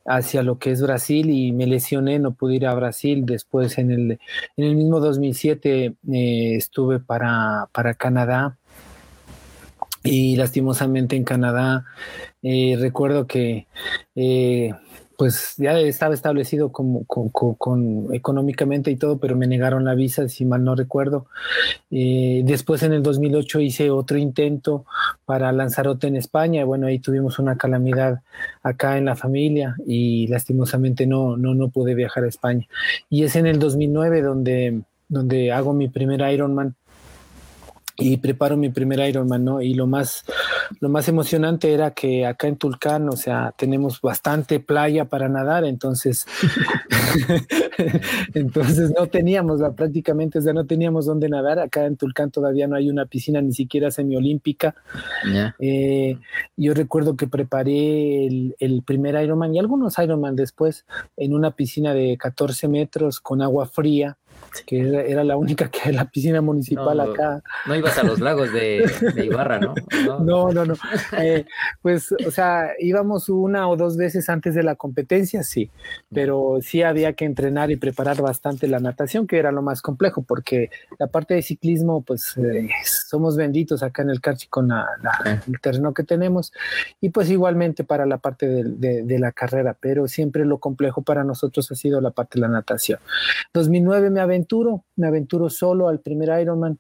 [0.06, 3.26] hacia lo que es Brasil y me lesioné, no pude ir a Brasil.
[3.26, 4.12] Después, en el,
[4.58, 8.58] en el mismo 2007, eh, estuve para, para Canadá
[10.04, 11.86] y lastimosamente en Canadá
[12.42, 13.68] eh, recuerdo que
[15.22, 20.46] pues ya estaba establecido como, con, económicamente y todo, pero me negaron la visa, si
[20.46, 21.28] mal no recuerdo.
[21.92, 24.84] Eh, después en el 2008 hice otro intento
[25.26, 26.66] para Lanzarote en España.
[26.66, 28.22] Bueno, ahí tuvimos una calamidad
[28.64, 32.68] acá en la familia y lastimosamente no, no, no pude viajar a España.
[33.08, 36.74] Y es en el 2009 donde, donde hago mi primer Ironman
[38.02, 39.62] y preparo mi primer Ironman, ¿no?
[39.62, 40.26] Y lo más,
[40.80, 45.66] lo más emocionante era que acá en Tulcán, o sea, tenemos bastante playa para nadar,
[45.66, 46.26] entonces,
[48.34, 51.60] entonces no teníamos la, prácticamente, o sea, no teníamos dónde nadar.
[51.60, 54.76] Acá en Tulcán todavía no hay una piscina ni siquiera semiolímpica.
[55.60, 56.18] Eh,
[56.58, 60.86] yo recuerdo que preparé el, el, primer Ironman y algunos Ironman después
[61.18, 64.18] en una piscina de 14 metros con agua fría
[64.66, 67.42] que era, la única que era la piscina municipal acá.
[67.66, 68.86] No ibas a los lagos de,
[69.24, 69.76] Ibarra, ¿no?
[70.20, 70.76] No, no, no.
[71.18, 71.46] Eh,
[71.82, 75.70] pues, o sea, íbamos una o dos veces antes de la competencia, sí,
[76.14, 80.22] pero sí había que entrenar y preparar bastante la natación, que era lo más complejo,
[80.22, 84.88] porque la parte de ciclismo, pues, eh, somos benditos acá en el Carchi con la,
[85.48, 86.52] el terreno que tenemos,
[87.00, 91.24] y pues igualmente para la parte de, de la carrera, pero siempre lo complejo para
[91.24, 93.00] nosotros ha sido la parte de la natación.
[93.54, 94.56] 2009 me aventé
[94.96, 96.78] me aventuro solo al primer Ironman.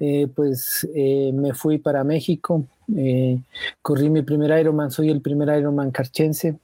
[0.00, 2.64] Eh, pues eh, me fui para México,
[2.96, 3.38] eh,
[3.82, 6.58] corrí mi primer Ironman, soy el primer Ironman carchense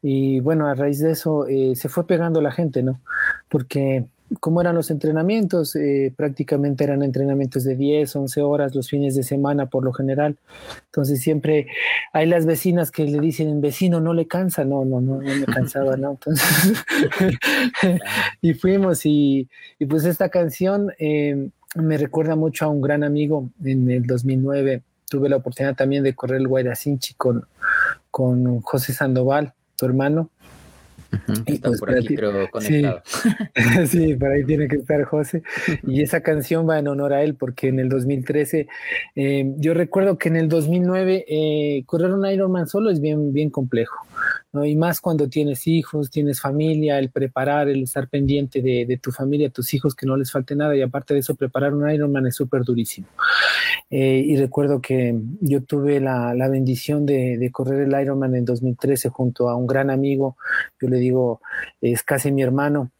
[0.00, 3.00] y bueno, a raíz de eso se fue pegando la gente, ¿no?
[3.48, 4.06] Porque
[4.40, 9.22] como eran los entrenamientos, eh, prácticamente eran entrenamientos de 10, 11 horas los fines de
[9.22, 10.36] semana por lo general.
[10.86, 11.66] Entonces siempre
[12.12, 14.64] hay las vecinas que le dicen, vecino, no le cansa.
[14.64, 16.12] No, no, no, no me cansaba, ¿no?
[16.12, 16.84] Entonces,
[18.42, 23.50] y fuimos y, y, pues esta canción eh, me recuerda mucho a un gran amigo
[23.64, 24.82] en el 2009.
[25.08, 27.46] Tuve la oportunidad también de correr el Guayracinchi con,
[28.10, 30.30] con José Sandoval, tu hermano.
[31.46, 33.02] Y pues por aquí, creo, conectado.
[33.86, 35.42] Sí, por ahí tiene que estar José.
[35.86, 38.66] Y esa canción va en honor a él, porque en el 2013,
[39.14, 43.50] eh, yo recuerdo que en el 2009, eh, correr un Ironman solo es bien, bien
[43.50, 44.06] complejo.
[44.62, 49.50] Y más cuando tienes hijos, tienes familia, el preparar, el estar pendiente de, tu familia,
[49.50, 50.76] tus hijos, que no les falte nada.
[50.76, 53.08] Y aparte de eso, preparar un Ironman es súper durísimo.
[53.90, 59.48] Eh, y recuerdo que yo tuve la, bendición de, correr el Ironman en 2013 junto
[59.48, 60.36] a un gran amigo.
[60.80, 61.40] Yo le digo,
[61.80, 62.90] es casi mi hermano.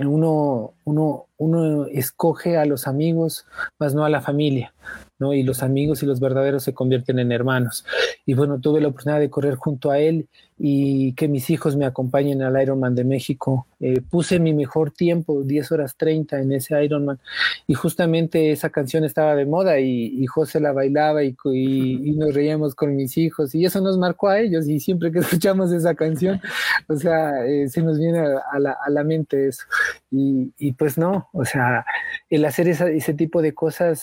[0.00, 3.46] Uno, uno, uno escoge a los amigos,
[3.78, 4.72] más no a la familia.
[5.18, 5.34] ¿no?
[5.34, 7.84] Y los amigos y los verdaderos se convierten en hermanos.
[8.24, 10.28] Y bueno, tuve la oportunidad de correr junto a él
[10.58, 13.66] y que mis hijos me acompañen al Ironman de México.
[13.80, 17.20] Eh, puse mi mejor tiempo, 10 horas 30 en ese Ironman,
[17.66, 22.74] y justamente esa canción estaba de moda y, José la bailaba y, y, nos reíamos
[22.74, 26.40] con mis hijos, y eso nos marcó a ellos, y siempre que escuchamos esa canción,
[26.88, 29.62] o sea, eh, se nos viene a la, a la mente eso.
[30.10, 31.84] Y, y, pues no, o sea,
[32.30, 34.02] el hacer ese tipo de cosas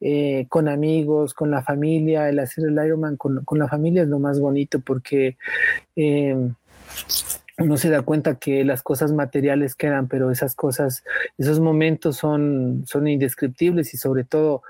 [0.00, 4.08] eh, con amigos, con la familia, el hacer el Ironman con, con la familia es
[4.08, 5.36] lo más bonito porque
[5.96, 6.36] eh,
[7.58, 11.04] uno se da cuenta que las cosas materiales quedan, pero esas cosas,
[11.38, 14.62] esos momentos son, son indescriptibles y sobre todo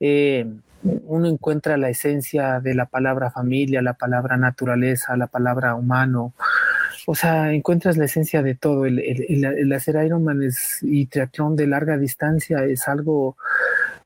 [0.00, 0.46] eh,
[0.82, 6.34] uno encuentra la esencia de la palabra familia, la palabra naturaleza, la palabra humano.
[7.06, 8.86] O sea, encuentras la esencia de todo.
[8.86, 10.40] El, el, el hacer Ironman
[10.82, 13.36] y triatlón de larga distancia es algo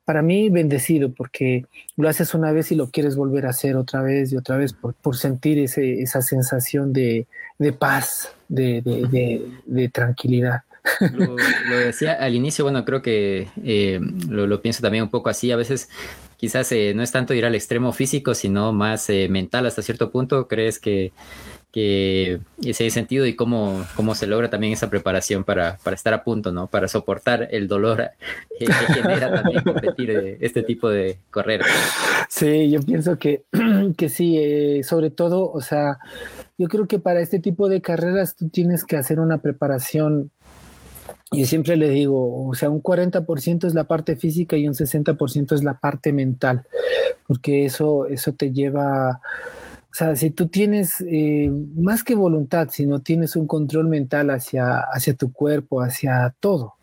[0.07, 1.67] para mí bendecido porque
[1.97, 4.73] lo haces una vez y lo quieres volver a hacer otra vez y otra vez
[4.73, 7.27] por, por sentir ese, esa sensación de,
[7.59, 10.63] de paz, de, de, de, tranquilidad.
[11.13, 11.35] Lo,
[11.77, 15.57] decía al inicio, bueno, creo que eh, lo, lo, pienso también un poco así, a
[15.57, 15.89] veces
[16.37, 20.13] quizás eh, no es tanto ir al extremo físico, sino más eh, mental hasta cierto
[20.13, 21.11] punto, ¿crees que
[21.73, 26.25] que ese sentido y cómo, cómo se logra también esa preparación para, para estar a
[26.25, 26.69] punto, ¿no?
[26.69, 28.11] Para soportar el dolor
[28.59, 31.69] que genera también competir eh, este tipo de carreras.
[32.29, 33.45] Sí, yo pienso que,
[33.97, 35.99] que sí, eh, sobre todo, o sea,
[36.57, 40.31] yo creo que para este tipo de carreras tú tienes que hacer una preparación
[41.33, 45.55] y siempre le digo, o sea, un 40% es la parte física y un 60%
[45.55, 46.65] es la parte mental,
[47.27, 49.21] porque eso, eso te lleva
[49.97, 54.81] sea, si tú tienes eh, más que voluntad, si no tienes un control mental hacia,
[54.93, 56.75] hacia tu cuerpo, hacia todo.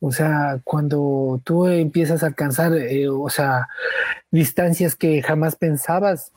[0.00, 3.68] O sea, cuando tú empiezas a alcanzar, eh, o sea,
[4.32, 6.32] distancias que jamás pensabas,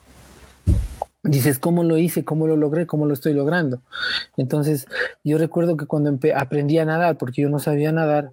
[1.24, 2.24] dices, ¿cómo lo hice?
[2.24, 2.86] ¿Cómo lo logré?
[2.86, 3.80] ¿Cómo lo estoy logrando?
[4.36, 4.86] Entonces,
[5.24, 8.30] yo recuerdo que cuando aprendí a nadar, porque yo no sabía nadar,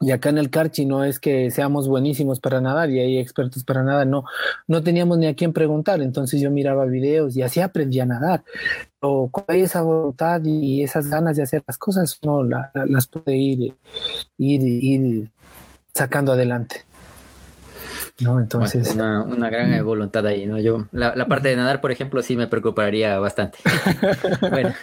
[0.00, 3.64] y acá en el Carchi no es que seamos buenísimos para nadar y hay expertos
[3.64, 4.24] para nadar, no,
[4.68, 8.44] no teníamos ni a quién preguntar, entonces yo miraba videos y así aprendí a nadar.
[9.00, 13.74] O con esa voluntad y esas ganas de hacer las cosas, no las puede ir,
[14.38, 15.30] ir, ir
[15.94, 16.84] sacando adelante.
[18.20, 18.40] ¿no?
[18.40, 18.94] Entonces.
[18.94, 20.58] una, gran voluntad ahí, ¿no?
[20.58, 23.58] Yo, la, parte de nadar, por ejemplo, sí me preocuparía bastante.
[24.50, 24.74] bueno,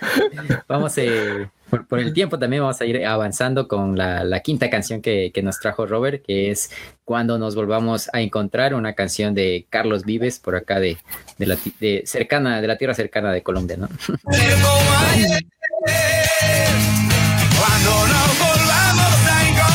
[0.68, 5.32] vamos, eh, por, el tiempo también vamos a ir avanzando con la, quinta canción que,
[5.44, 6.72] nos trajo Robert, que es
[7.04, 10.98] Cuando nos volvamos a encontrar, una canción de Carlos Vives, por acá de,
[11.38, 13.90] de la de cercana, de la tierra cercana de Colombia, ¿no?
[17.58, 19.74] Cuando nos volvamos sobre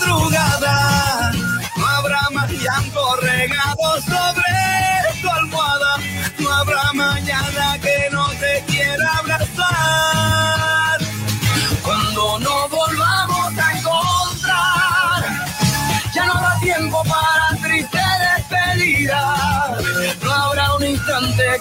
[0.00, 1.32] tu almohada.
[1.76, 4.41] No habrá mañana que no te quiera abrazar.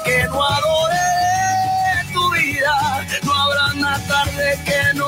[0.03, 0.97] que no adore
[2.13, 5.00] tu vida, no habrá una tarde que no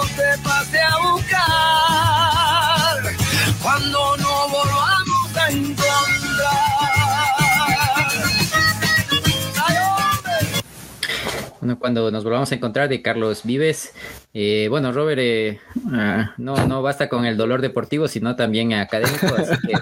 [11.80, 13.94] cuando nos volvamos a encontrar de Carlos Vives,
[14.34, 15.60] eh, bueno, Robert, eh,
[15.92, 19.74] ah, no, no basta con el dolor deportivo, sino también académico, así que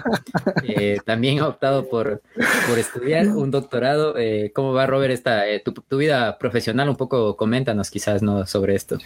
[0.94, 2.22] eh, también ha optado por,
[2.68, 4.14] por estudiar un doctorado.
[4.54, 6.88] ¿Cómo va, Robert, esta, tu, vida profesional?
[6.88, 8.46] Un poco coméntanos quizás ¿no?
[8.46, 8.98] sobre esto.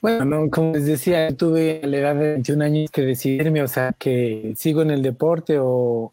[0.00, 3.92] Bueno, como les decía, tuve a la edad de 21 años que decidirme, o sea,
[3.98, 6.12] que sigo en el deporte o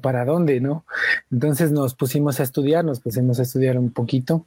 [0.00, 0.84] para dónde, ¿no?
[1.30, 4.46] Entonces nos pusimos a estudiar, nos pusimos a estudiar un poquito.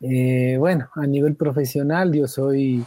[0.00, 2.84] Eh, bueno, a nivel profesional yo soy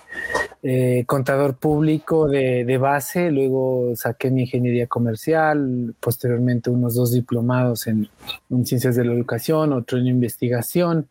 [0.63, 8.09] eh, contador público de, base, luego saqué mi ingeniería comercial, posteriormente unos dos diplomados en,
[8.65, 11.07] ciencias de la educación, otro en investigación.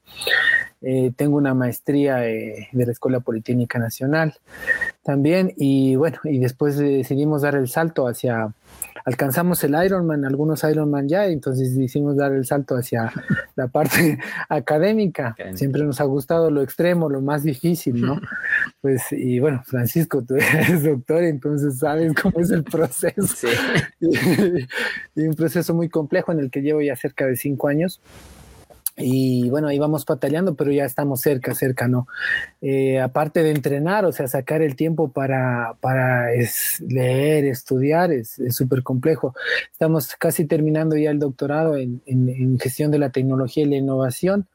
[0.82, 4.34] Eh, tengo una maestría de la Escuela Politécnica Nacional
[5.02, 8.52] también y bueno, y después decidimos dar el salto hacia
[9.06, 13.12] alcanzamos el Ironman, algunos Ironman ya, entonces decidimos dar el salto hacia
[13.54, 15.34] la parte académica.
[15.54, 18.20] Siempre nos ha gustado lo extremo, lo más difícil, ¿no?
[18.80, 23.26] Pues, y bueno, Francisco, tú eres doctor, entonces sabes cómo es el proceso.
[23.26, 23.48] Sí.
[25.16, 28.00] y un proceso muy complejo en el que llevo ya cerca de cinco años.
[28.98, 32.06] Y bueno, ahí vamos pataleando, pero ya estamos cerca, cerca, ¿no?
[32.62, 36.28] Eh, aparte de entrenar, o sea, sacar el tiempo para, para
[36.88, 39.34] leer, estudiar, es súper complejo.
[39.70, 44.46] Estamos casi terminando ya el doctorado en, en, gestión de la tecnología y la innovación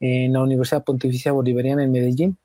[0.00, 2.36] en la Universidad Pontificia Bolivariana en Medellín.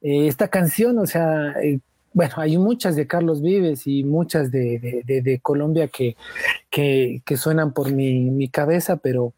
[0.00, 1.80] Eh, esta canción, o sea, eh,
[2.12, 6.16] bueno, hay muchas de Carlos Vives y muchas de, Colombia que,
[6.70, 9.34] que, suenan por mi, mi, cabeza, pero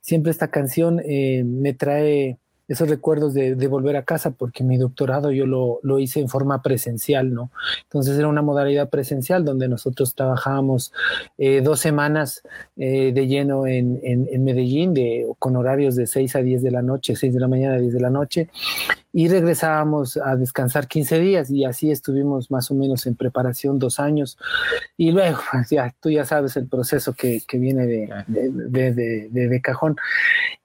[0.00, 2.38] siempre esta canción eh, me trae
[2.68, 6.62] esos recuerdos de, volver a casa, porque mi doctorado yo lo, lo, hice en forma
[6.62, 7.50] presencial, ¿no?
[7.84, 10.92] Entonces era una modalidad presencial donde nosotros trabajábamos
[11.38, 12.42] eh, dos semanas
[12.76, 16.82] eh, de lleno en, en, Medellín, de, con horarios de 6 a 10 de la
[16.82, 18.48] noche, 6 de la mañana a 10 de la noche,
[19.16, 23.98] y regresábamos a descansar 15 días y así estuvimos más o menos en preparación dos
[23.98, 24.36] años.
[24.98, 25.38] Y luego,
[25.70, 29.96] ya, tú ya sabes el proceso que, que viene de, de, de, de cajón.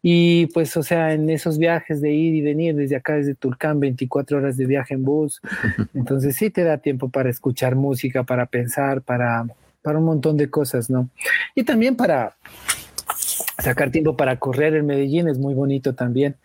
[0.02, 3.80] Y pues, o sea, en esos viajes de ir y venir desde acá, desde Tulcán,
[3.80, 5.39] 24 horas de viaje en bus,
[5.93, 9.45] entonces sí te da tiempo para escuchar música, para pensar, para,
[9.82, 11.08] para un montón de cosas, ¿no?
[11.56, 12.36] Y también para
[13.60, 16.36] sacar tiempo para correr en Medellín es muy bonito también.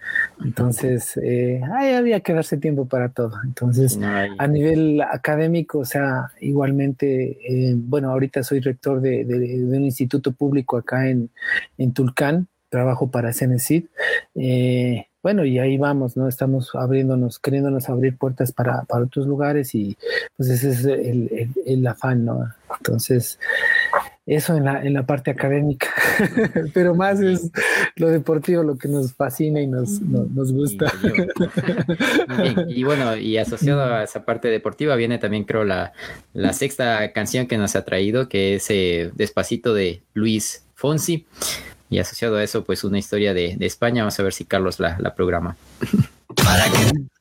[0.45, 3.33] Entonces, eh, había que darse tiempo para todo.
[3.45, 9.85] Entonces, a nivel académico, o sea, igualmente, eh, bueno, ahorita soy rector de, de, un
[9.85, 11.31] instituto público acá en,
[11.79, 13.87] en Tulcán, trabajo para Cenecid.
[14.35, 16.29] Eh, bueno, y ahí vamos, ¿no?
[16.29, 19.99] Estamos abriéndonos, queriéndonos abrir puertas para, para otros lugares y
[20.37, 22.53] pues ese es el, el, afán, ¿no?
[22.79, 23.41] Entonces,
[24.27, 25.89] eso en la, en la parte académica,
[26.75, 27.51] pero más es
[27.95, 30.93] lo deportivo lo que nos fascina y nos, nos, gusta.
[32.69, 35.93] Y, bueno, y asociado a esa parte deportiva viene también creo la,
[36.33, 41.25] la sexta canción que nos ha traído, que es eh, Despacito de Luis Fonsi
[41.89, 44.03] y asociado a eso, pues una historia de, de España.
[44.03, 45.57] Vamos a ver si Carlos la, la programa.
[46.35, 47.16] Para que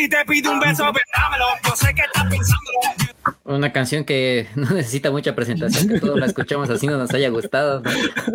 [0.00, 1.44] Si te pido un beso, dámelo.
[1.62, 3.10] Yo sé que estás pensándolo
[3.44, 7.28] una canción que no necesita mucha presentación, que todos la escuchamos así no nos haya
[7.28, 7.82] gustado,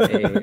[0.10, 0.42] eh,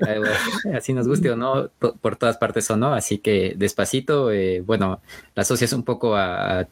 [0.74, 1.68] así nos guste o no,
[2.00, 5.00] por todas partes o no, así que despacito, eh, bueno,
[5.34, 6.66] la asocias un poco a,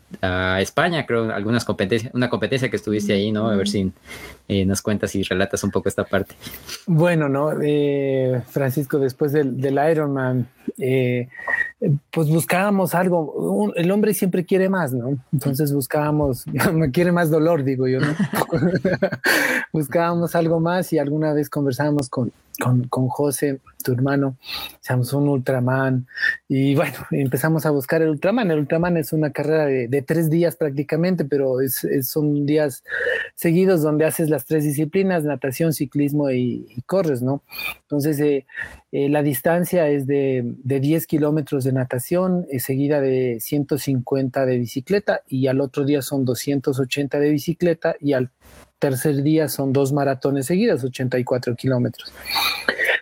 [0.60, 3.48] España, creo, algunas competencias, una competencia que estuviste ahí, ¿no?
[3.48, 3.92] A ver si
[4.48, 6.34] eh, nos cuentas y relatas un poco esta parte.
[6.86, 7.50] Bueno, ¿no?
[8.48, 10.48] Francisco, después del, del Ironman,
[12.10, 15.18] pues buscábamos algo, el hombre siempre quiere más, ¿no?
[15.32, 18.14] Entonces buscábamos, me quiere más dolor, digo yo, ¿no?
[19.72, 24.36] buscábamos algo más y alguna vez conversábamos con, con, con José, tu hermano,
[24.80, 26.06] seamos un Ultraman
[26.48, 28.50] y bueno, empezamos a buscar el Ultraman.
[28.50, 32.84] El Ultraman es una carrera de, tres días prácticamente, pero es, son días
[33.34, 37.42] seguidos donde haces las tres disciplinas, natación, ciclismo y, corres, ¿no?
[37.82, 38.46] Entonces, eh,
[38.92, 44.58] eh, la distancia es de, de 10 kilómetros de natación, eh, seguida de 150 de
[44.58, 48.30] bicicleta y al otro día son 280 de bicicleta y al
[48.80, 52.12] tercer día son dos maratones seguidas, 84 kilómetros.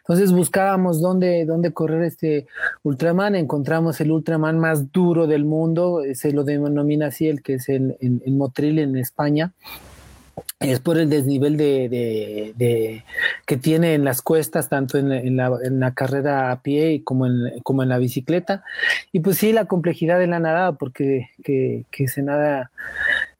[0.00, 2.46] Entonces buscábamos dónde, dónde correr este
[2.82, 7.68] Ultraman, encontramos el Ultraman más duro del mundo, se lo denomina así, el que es
[7.68, 9.52] el, Motril en España
[10.60, 13.04] es por el desnivel de,
[13.46, 17.88] que tiene en las cuestas, tanto en, la, carrera a pie como en, como en
[17.88, 18.64] la bicicleta.
[19.12, 22.70] Y pues sí, la complejidad de la nadada, porque que, que se nada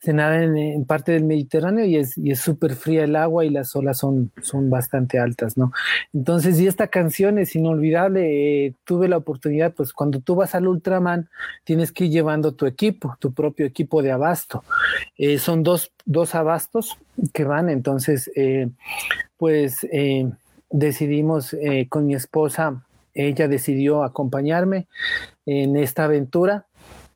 [0.01, 3.51] se nada en, parte del Mediterráneo y es y es súper fría el agua y
[3.51, 5.73] las olas son, son bastante altas, ¿no?
[6.13, 8.67] Entonces, y esta canción es inolvidable.
[8.67, 11.29] Eh, tuve la oportunidad, pues cuando tú vas al Ultraman,
[11.65, 14.63] tienes que ir llevando tu equipo, tu propio equipo de abasto.
[15.17, 16.97] Eh, son dos, dos abastos
[17.33, 18.69] que van, entonces, eh,
[19.37, 19.87] pues
[20.71, 21.57] decidimos
[21.89, 22.85] con mi esposa,
[23.15, 24.87] ella decidió acompañarme
[25.47, 26.68] en esta aventura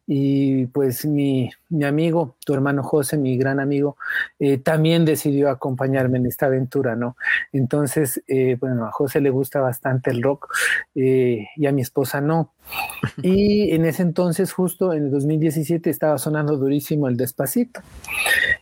[0.07, 3.97] y pues mi, mi, amigo, tu hermano José, mi gran amigo,
[4.39, 7.17] eh, también decidió acompañarme en esta aventura, ¿no?
[7.53, 10.53] Entonces, eh, bueno, a José le gusta bastante el rock
[10.95, 12.53] eh, y a mi esposa no.
[13.23, 17.81] Y en ese entonces, justo en el 2017, estaba sonando durísimo el despacito.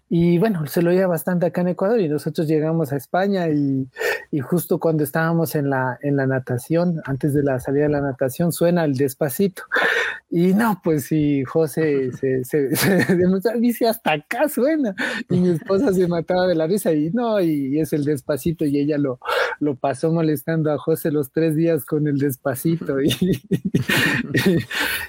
[0.09, 3.89] Y bueno, se lo oía bastante acá en Ecuador y nosotros llegamos a España y,
[4.33, 8.01] y, justo cuando estábamos en la, en la natación, antes de la salida de la
[8.01, 9.63] natación, suena el despacito.
[10.33, 12.69] Y no, pues sí, José se, se,
[13.59, 14.95] dice hasta acá suena.
[15.29, 18.79] Y mi esposa se mataba de la risa y no, y, es el despacito y
[18.79, 19.19] ella lo,
[19.61, 23.01] lo pasó molestando a José los tres días con el despacito.
[23.01, 23.15] Y,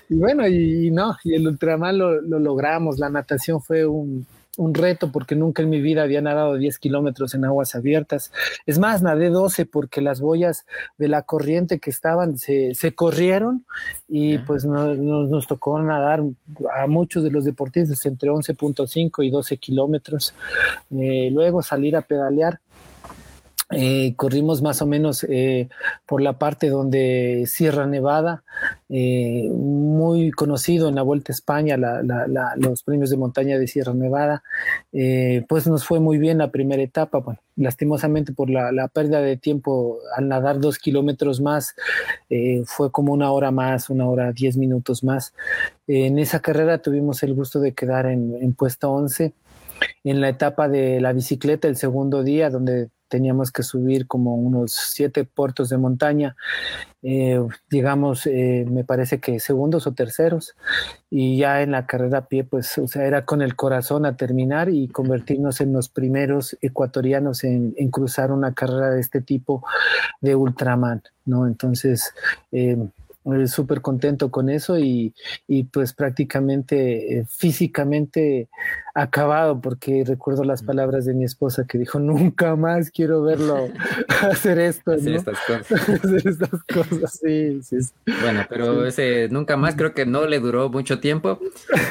[0.10, 3.00] y, bueno, y, no, y el ultramar lo, lo logramos.
[3.00, 4.28] La natación fue un,
[4.58, 8.32] un reto porque nunca en mi vida había nadado 10 kilómetros en aguas abiertas.
[8.66, 10.66] Es más, nadé 12 porque las boyas
[10.98, 13.66] de la corriente que estaban se, se corrieron
[14.08, 16.22] y pues no, nos tocó nadar
[16.76, 20.34] a muchos de los deportistas entre 11.5 y 12 kilómetros.
[20.92, 22.60] Eh, luego salir a pedalear
[23.72, 25.70] eh, corrimos más o menos eh,
[26.06, 28.44] por la parte donde Sierra Nevada,
[28.90, 31.78] eh, muy conocido en la Vuelta a España,
[32.58, 34.44] los premios de montaña de Sierra Nevada,
[35.48, 37.20] pues nos fue muy bien la primera etapa.
[37.20, 41.76] Bueno, lastimosamente por la, pérdida de tiempo al nadar dos kilómetros más,
[42.66, 45.34] fue como una hora más, una hora diez minutos más.
[45.88, 49.34] en esa carrera tuvimos el gusto de quedar en, en puesto 11
[50.04, 54.72] en la etapa de la bicicleta el segundo día, donde teníamos que subir como unos
[54.72, 56.38] siete puertos de montaña,
[57.04, 60.56] eh, digamos, eh, me parece que segundos o terceros,
[61.10, 64.16] y ya en la carrera a pie, pues, o sea, era con el corazón a
[64.16, 69.62] terminar y convertirnos en los primeros ecuatorianos en, cruzar una carrera de este tipo
[70.22, 71.48] de Ultraman, ¿no?
[71.48, 72.14] Entonces,
[72.54, 72.78] eh,
[73.46, 75.14] súper contento con eso y,
[75.48, 78.50] y pues prácticamente eh, físicamente
[78.96, 83.70] acabado porque recuerdo las palabras de mi esposa que dijo nunca más quiero verlo
[84.22, 85.72] hacer esto hacer estas cosas.
[86.04, 87.78] Hacer estas cosas sí, sí,
[88.22, 91.40] bueno pero ese nunca más creo que no le duró mucho tiempo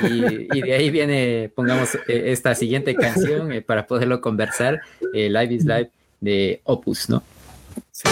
[0.02, 4.80] y, y de ahí viene pongamos eh, esta siguiente canción eh, para poderlo conversar
[5.12, 7.22] Live is Live de Opus no
[7.92, 8.08] sí.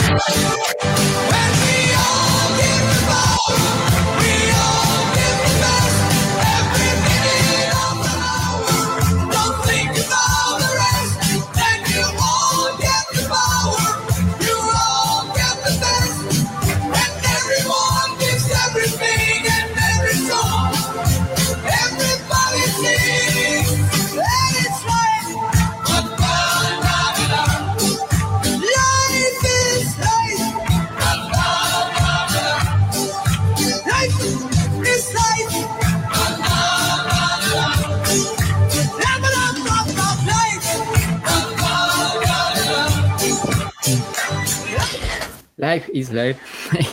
[45.58, 46.40] Life is Life.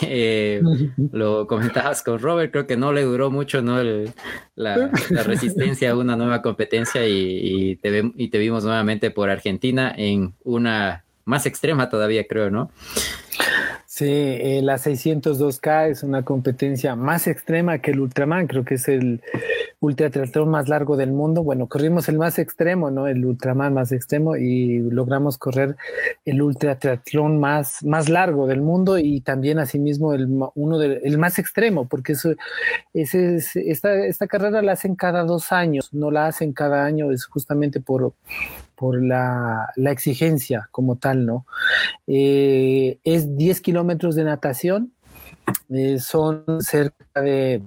[0.08, 0.62] Eh,
[1.12, 3.82] lo comentabas con Robert, creo que no le duró mucho ¿no?
[4.54, 4.90] la,
[5.24, 11.04] resistencia a una nueva competencia y, te, y te vimos nuevamente por Argentina en una
[11.24, 12.70] más extrema todavía, creo, ¿no?
[13.86, 18.88] Sí, eh, la 602K es una competencia más extrema que el Ultraman, creo que es
[18.88, 19.22] el
[19.80, 21.42] ultra triatlón más largo del mundo.
[21.42, 23.06] Bueno, corrimos el más extremo, ¿no?
[23.06, 25.76] El Ultraman más extremo y logramos correr
[26.24, 31.18] el ultra triatlón más, más largo del mundo y también asimismo el, uno del, el
[31.18, 32.34] más extremo, porque eso,
[32.94, 37.10] ese es, esta, esta carrera la hacen cada dos años, no la hacen cada año,
[37.12, 38.14] es justamente por,
[38.74, 41.46] por la, la, exigencia como tal, ¿no?
[42.06, 44.92] Eh, es 10 kilómetros de natación,
[45.68, 47.62] eh, son cerca de,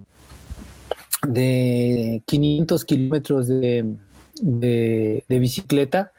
[1.27, 3.95] de 500 kilómetros de,
[4.41, 6.11] de, bicicleta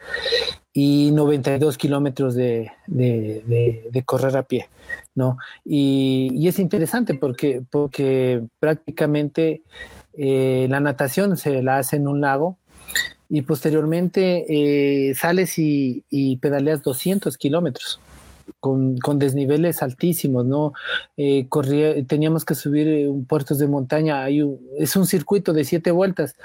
[0.72, 4.68] y 92 kilómetros de, de, correr a pie,
[5.14, 5.38] ¿no?
[5.64, 9.62] Y, es interesante porque, porque prácticamente
[10.14, 12.58] eh, la natación se la hace en un lago
[13.28, 18.00] y posteriormente eh, sales y, y pedaleas 200 kilómetros
[18.58, 20.72] con, desniveles altísimos, ¿no?
[21.16, 21.46] Eh,
[22.06, 24.42] teníamos que subir eh, puertos de montaña, hay
[24.78, 26.36] es un circuito de siete vueltas.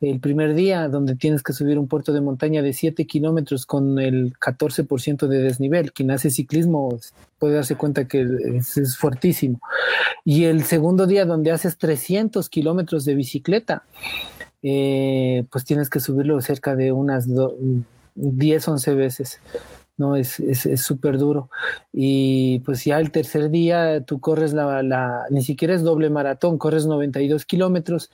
[0.00, 3.98] El primer día, donde tienes que subir un puerto de montaña de siete kilómetros con
[3.98, 5.92] el 14% de desnivel.
[5.92, 6.98] Quien hace ciclismo
[7.38, 9.60] puede darse cuenta que es, fuertísimo.
[10.24, 13.82] Y el segundo día, donde haces 300 kilómetros de bicicleta,
[14.62, 17.26] eh, pues tienes que subirlo cerca de unas
[18.14, 19.40] 10, 11 veces.
[19.98, 20.16] ¿No?
[20.16, 20.40] Es
[20.76, 21.50] súper es, duro.
[21.92, 26.56] Y pues ya el tercer día tú corres la, la, ni siquiera es doble maratón,
[26.56, 28.10] corres 92 kilómetros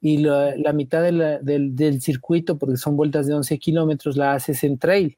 [0.00, 4.34] y la, la mitad de del, del, circuito, porque son vueltas de 11 kilómetros, la
[4.34, 5.16] haces en trail,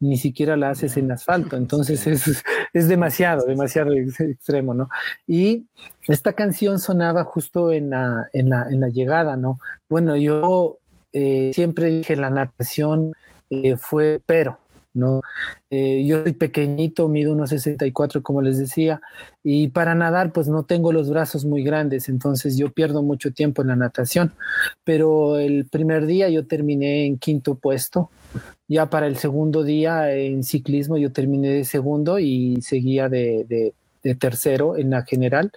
[0.00, 1.56] ni siquiera la haces en asfalto.
[1.56, 4.88] Entonces es, es demasiado, demasiado extremo, ¿no?
[5.26, 5.64] Y
[6.06, 9.58] esta canción sonaba justo en la, en la, en la llegada, ¿no?
[9.88, 10.78] Bueno, yo
[11.12, 13.14] eh, siempre dije la natación
[13.50, 14.58] eh, fue pero
[14.94, 15.20] ¿no?
[15.70, 19.00] Eh, yo soy pequeñito, mido unos 64, como les decía,
[19.42, 23.62] y para nadar, pues no tengo los brazos muy grandes, entonces yo pierdo mucho tiempo
[23.62, 24.32] en la natación.
[24.84, 28.10] Pero el primer día yo terminé en quinto puesto.
[28.66, 33.74] Ya para el segundo día en ciclismo yo terminé de segundo y seguía de
[34.14, 35.52] tercero en la general.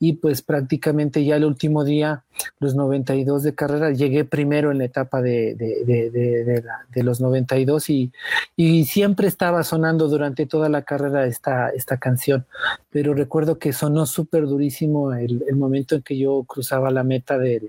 [0.00, 2.24] Y pues prácticamente ya el último día,
[2.60, 8.12] los 92 de carrera, llegué primero en la etapa de, de, los 92 y,
[8.54, 12.46] y, siempre estaba sonando durante toda la carrera esta, esta canción,
[12.90, 17.36] pero recuerdo que sonó súper durísimo el, el, momento en que yo cruzaba la meta
[17.36, 17.68] de,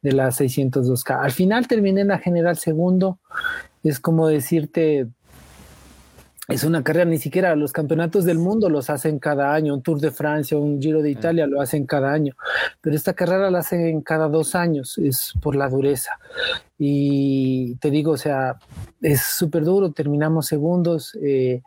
[0.00, 1.22] de la 602K.
[1.22, 3.18] Al final terminé en la general segundo,
[3.82, 5.08] es como decirte
[6.48, 9.98] es una carrera, ni siquiera los campeonatos del mundo los hacen cada año, un Tour
[9.98, 12.34] de Francia, un Giro de Italia lo hacen cada año,
[12.82, 16.18] pero esta carrera la hacen cada dos años, es por la dureza.
[16.78, 18.58] Y te digo, o sea,
[19.00, 21.16] es súper duro, terminamos segundos.
[21.22, 21.62] Eh,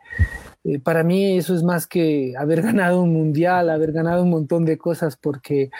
[0.64, 4.64] eh, para mí eso es más que haber ganado un mundial, haber ganado un montón
[4.64, 5.70] de cosas, porque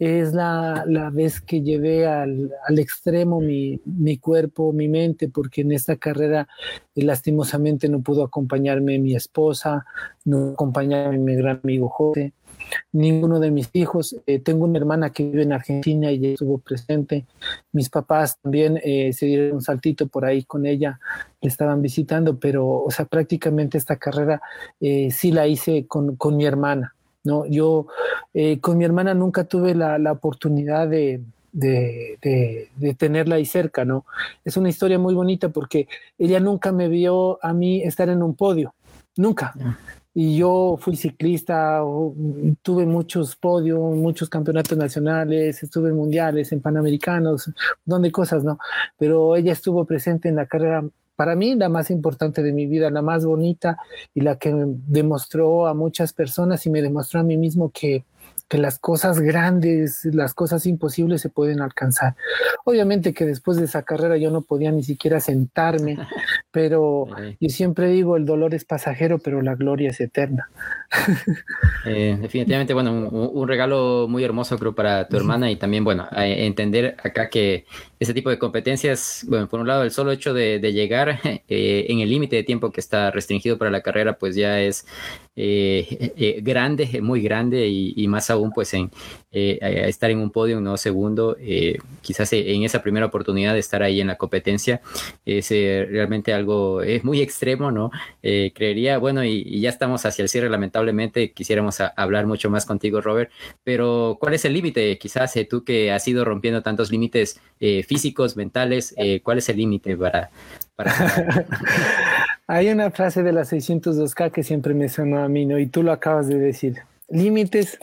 [0.00, 5.60] es la, la vez que llevé al, al extremo mi, mi, cuerpo, mi mente, porque
[5.60, 6.48] en esta carrera
[6.94, 9.84] eh, lastimosamente no pudo acompañarme mi esposa,
[10.24, 12.32] no acompañarme mi gran amigo José,
[12.92, 14.16] ninguno de mis hijos.
[14.26, 17.26] Eh, tengo una hermana que vive en Argentina y estuvo presente.
[17.72, 20.98] Mis papás también eh, se dieron un saltito por ahí con ella,
[21.42, 24.40] le estaban visitando, pero, o sea, prácticamente esta carrera
[24.80, 26.94] sí la hice con, con mi hermana.
[27.24, 27.46] ¿No?
[27.46, 27.86] Yo
[28.34, 31.22] eh, con mi hermana nunca tuve la, oportunidad de,
[32.96, 34.04] tenerla ahí cerca, ¿no?
[34.44, 38.34] Es una historia muy bonita porque ella nunca me vio a mí estar en un
[38.34, 38.74] podio,
[39.16, 39.54] nunca.
[40.12, 41.80] Y yo fui ciclista,
[42.62, 47.50] tuve muchos podios, muchos campeonatos nacionales, estuve en mundiales, en panamericanos,
[47.84, 48.58] donde cosas, ¿no?
[48.98, 50.84] Pero ella estuvo presente en la carrera
[51.20, 53.76] para mí la más importante de mi vida, la más bonita
[54.14, 58.06] y la que demostró a muchas personas y me demostró a mí mismo que,
[58.48, 62.16] que las cosas grandes, las cosas imposibles se pueden alcanzar.
[62.64, 65.98] Obviamente que después de esa carrera yo no podía ni siquiera sentarme,
[66.50, 67.06] pero
[67.38, 70.48] yo siempre digo, el dolor es pasajero, pero la gloria es eterna.
[71.84, 76.96] Eh, definitivamente, bueno, un, regalo muy hermoso creo para tu hermana y también, bueno, entender
[77.02, 77.66] acá que
[78.00, 82.00] ese tipo de competencias, bueno, por un lado, el solo hecho de, llegar eh, en
[82.00, 84.86] el límite de tiempo que está restringido para la carrera, pues ya es
[85.36, 88.90] eh, grande, muy grande y, más aún pues en
[89.30, 91.36] estar en un podio, no segundo,
[92.02, 94.80] quizás en esa primera oportunidad de estar ahí en la competencia,
[95.24, 97.90] es realmente algo, es muy extremo, ¿no?
[98.20, 103.30] creería, bueno, y, ya estamos hacia el cierre lamentablemente quisiéramos hablar mucho más contigo, Robert,
[103.64, 104.98] pero ¿cuál es el límite?
[104.98, 109.48] Quizás eh, tú que has ido rompiendo tantos límites eh, físicos, mentales, eh, ¿cuál es
[109.48, 110.30] el límite para...
[112.46, 115.58] Hay una frase de la 602K que siempre me sonó a mí, ¿no?
[115.58, 116.78] Y tú lo acabas de decir.
[117.08, 117.78] Límites.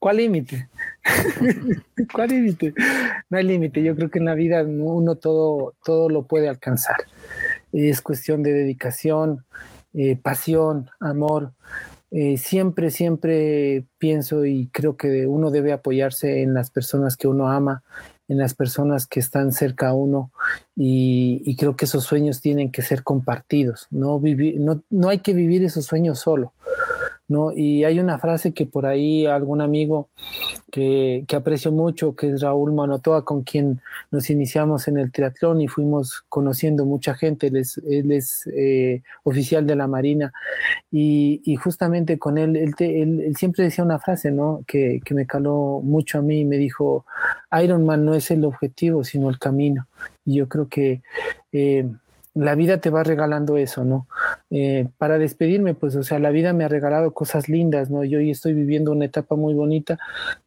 [0.00, 0.68] ¿Cuál límite?
[2.12, 2.74] ¿Cuál límite?
[3.28, 3.82] No hay límite.
[3.82, 6.96] Yo creo que en la vida uno todo, todo lo puede alcanzar.
[7.72, 9.44] Es cuestión de dedicación,
[10.22, 11.52] pasión, amor.
[12.12, 17.48] Eh, siempre, siempre pienso y creo que uno debe apoyarse en las personas que uno
[17.48, 17.84] ama,
[18.26, 20.32] en las personas que están cerca a uno
[20.74, 25.34] y, creo que esos sueños tienen que ser compartidos, no, vivir, no, no hay que
[25.34, 26.52] vivir esos sueños solo.
[27.30, 27.52] ¿No?
[27.52, 30.08] Y hay una frase que por ahí algún amigo
[30.70, 35.68] que, aprecio mucho, que es Raúl Manotoa, con quien nos iniciamos en el triatlón y
[35.68, 40.32] fuimos conociendo mucha gente, él es, él es eh, oficial de la Marina,
[40.90, 44.64] y, y justamente con él él, él, siempre decía una frase, ¿no?
[44.66, 47.06] Que, que me caló mucho a mí, me dijo,
[47.62, 49.86] Ironman no es el objetivo, sino el camino.
[50.24, 51.02] Y yo creo que...
[51.52, 51.88] Eh,
[52.34, 54.06] la vida te va regalando eso, ¿no?
[54.52, 58.02] Eh, para despedirme, pues, o sea, la vida me ha regalado cosas lindas, ¿no?
[58.02, 59.96] Yo hoy estoy viviendo una etapa muy bonita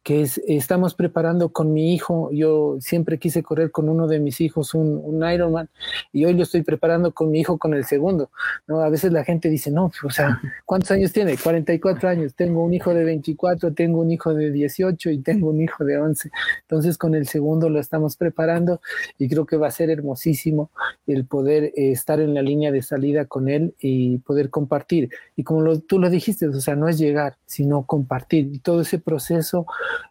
[0.02, 4.42] que es, estamos preparando con mi hijo, yo siempre quise correr con uno de mis
[4.42, 5.70] hijos un, un Ironman
[6.12, 8.30] y hoy lo estoy preparando con mi hijo con el segundo,
[8.66, 8.80] ¿no?
[8.80, 11.38] A veces la gente dice, no, o sea, ¿cuántos años tiene?
[11.38, 15.62] 44 años, tengo un hijo de 24, tengo un hijo de 18 y tengo un
[15.62, 16.30] hijo de 11.
[16.60, 18.82] Entonces, con el segundo lo estamos preparando
[19.16, 20.70] y creo que va a ser hermosísimo
[21.06, 23.93] el poder eh, estar en la línea de salida con él y
[24.24, 25.10] poder compartir.
[25.36, 28.50] Y como tú lo dijiste, o sea, no es llegar, sino compartir.
[28.52, 29.66] Y todo ese proceso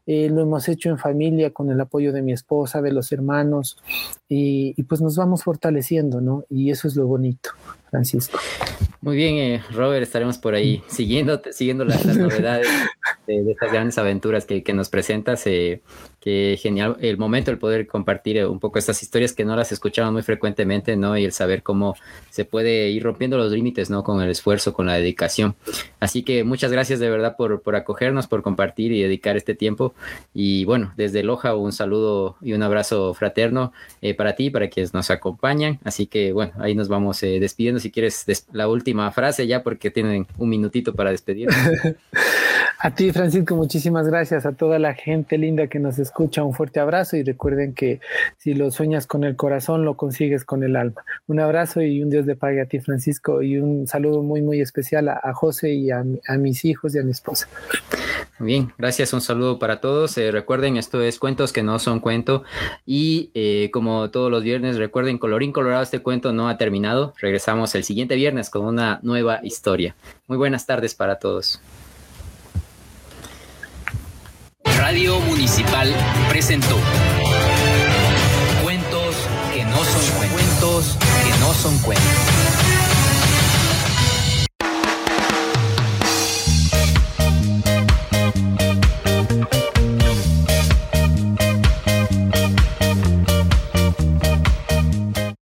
[0.06, 3.78] eh, lo hemos hecho en familia, con el apoyo de mi esposa, de los hermanos,
[4.28, 6.46] y, y pues nos vamos fortaleciendo, ¿no?
[6.50, 7.52] Y eso es lo bonito.
[7.94, 8.40] Francisco.
[9.02, 12.68] Muy bien, eh, Robert, estaremos por ahí siguiendo, siguiendo las, novedades
[13.28, 15.46] de, estas grandes aventuras que, nos presentas.
[15.48, 15.82] Eh,
[16.24, 19.74] que genial el momento, el poder compartir eh, un poco estas historias que no las
[19.74, 21.18] escuchamos muy frecuentemente, ¿no?
[21.18, 21.98] Y el saber cómo
[22.30, 24.06] se puede ir rompiendo los límites, ¿no?
[24.06, 25.54] Con el esfuerzo, con la dedicación.
[26.00, 29.94] Así que muchas gracias de verdad por, por acogernos, por compartir y dedicar este tiempo.
[30.34, 33.74] Y bueno, desde Loja un saludo y un abrazo fraterno
[34.18, 35.80] para ti, para quienes nos acompañan.
[35.84, 40.26] Así que bueno, ahí nos vamos despidiendo si quieres la última frase ya porque tienen
[40.38, 41.50] un minutito para despedir.
[42.84, 44.46] a ti, Francisco, muchísimas gracias.
[44.46, 48.02] A toda la gente linda que nos escucha, un fuerte abrazo y recuerden que
[48.38, 51.06] si lo sueñas con el corazón, lo consigues con el alma.
[51.26, 54.60] Un abrazo y un Dios de pague a ti, Francisco, y un saludo muy, muy
[54.60, 56.04] especial a, José y a,
[56.38, 57.48] mis hijos y a mi esposa.
[58.38, 59.14] Bien, gracias.
[59.14, 60.18] Un saludo para todos.
[60.18, 62.44] Eh, recuerden, esto es Cuentos que no son cuento.
[62.86, 67.14] Y eh, como todos los viernes, recuerden, colorín colorado, este cuento no ha terminado.
[67.22, 69.96] Regresamos el siguiente viernes con una nueva historia.
[70.28, 71.62] Muy buenas tardes para todos.
[74.84, 75.96] Radio Municipal
[76.28, 76.78] presentó
[78.64, 79.16] Cuentos
[79.54, 82.43] que no son cuentos, que no son cuentos.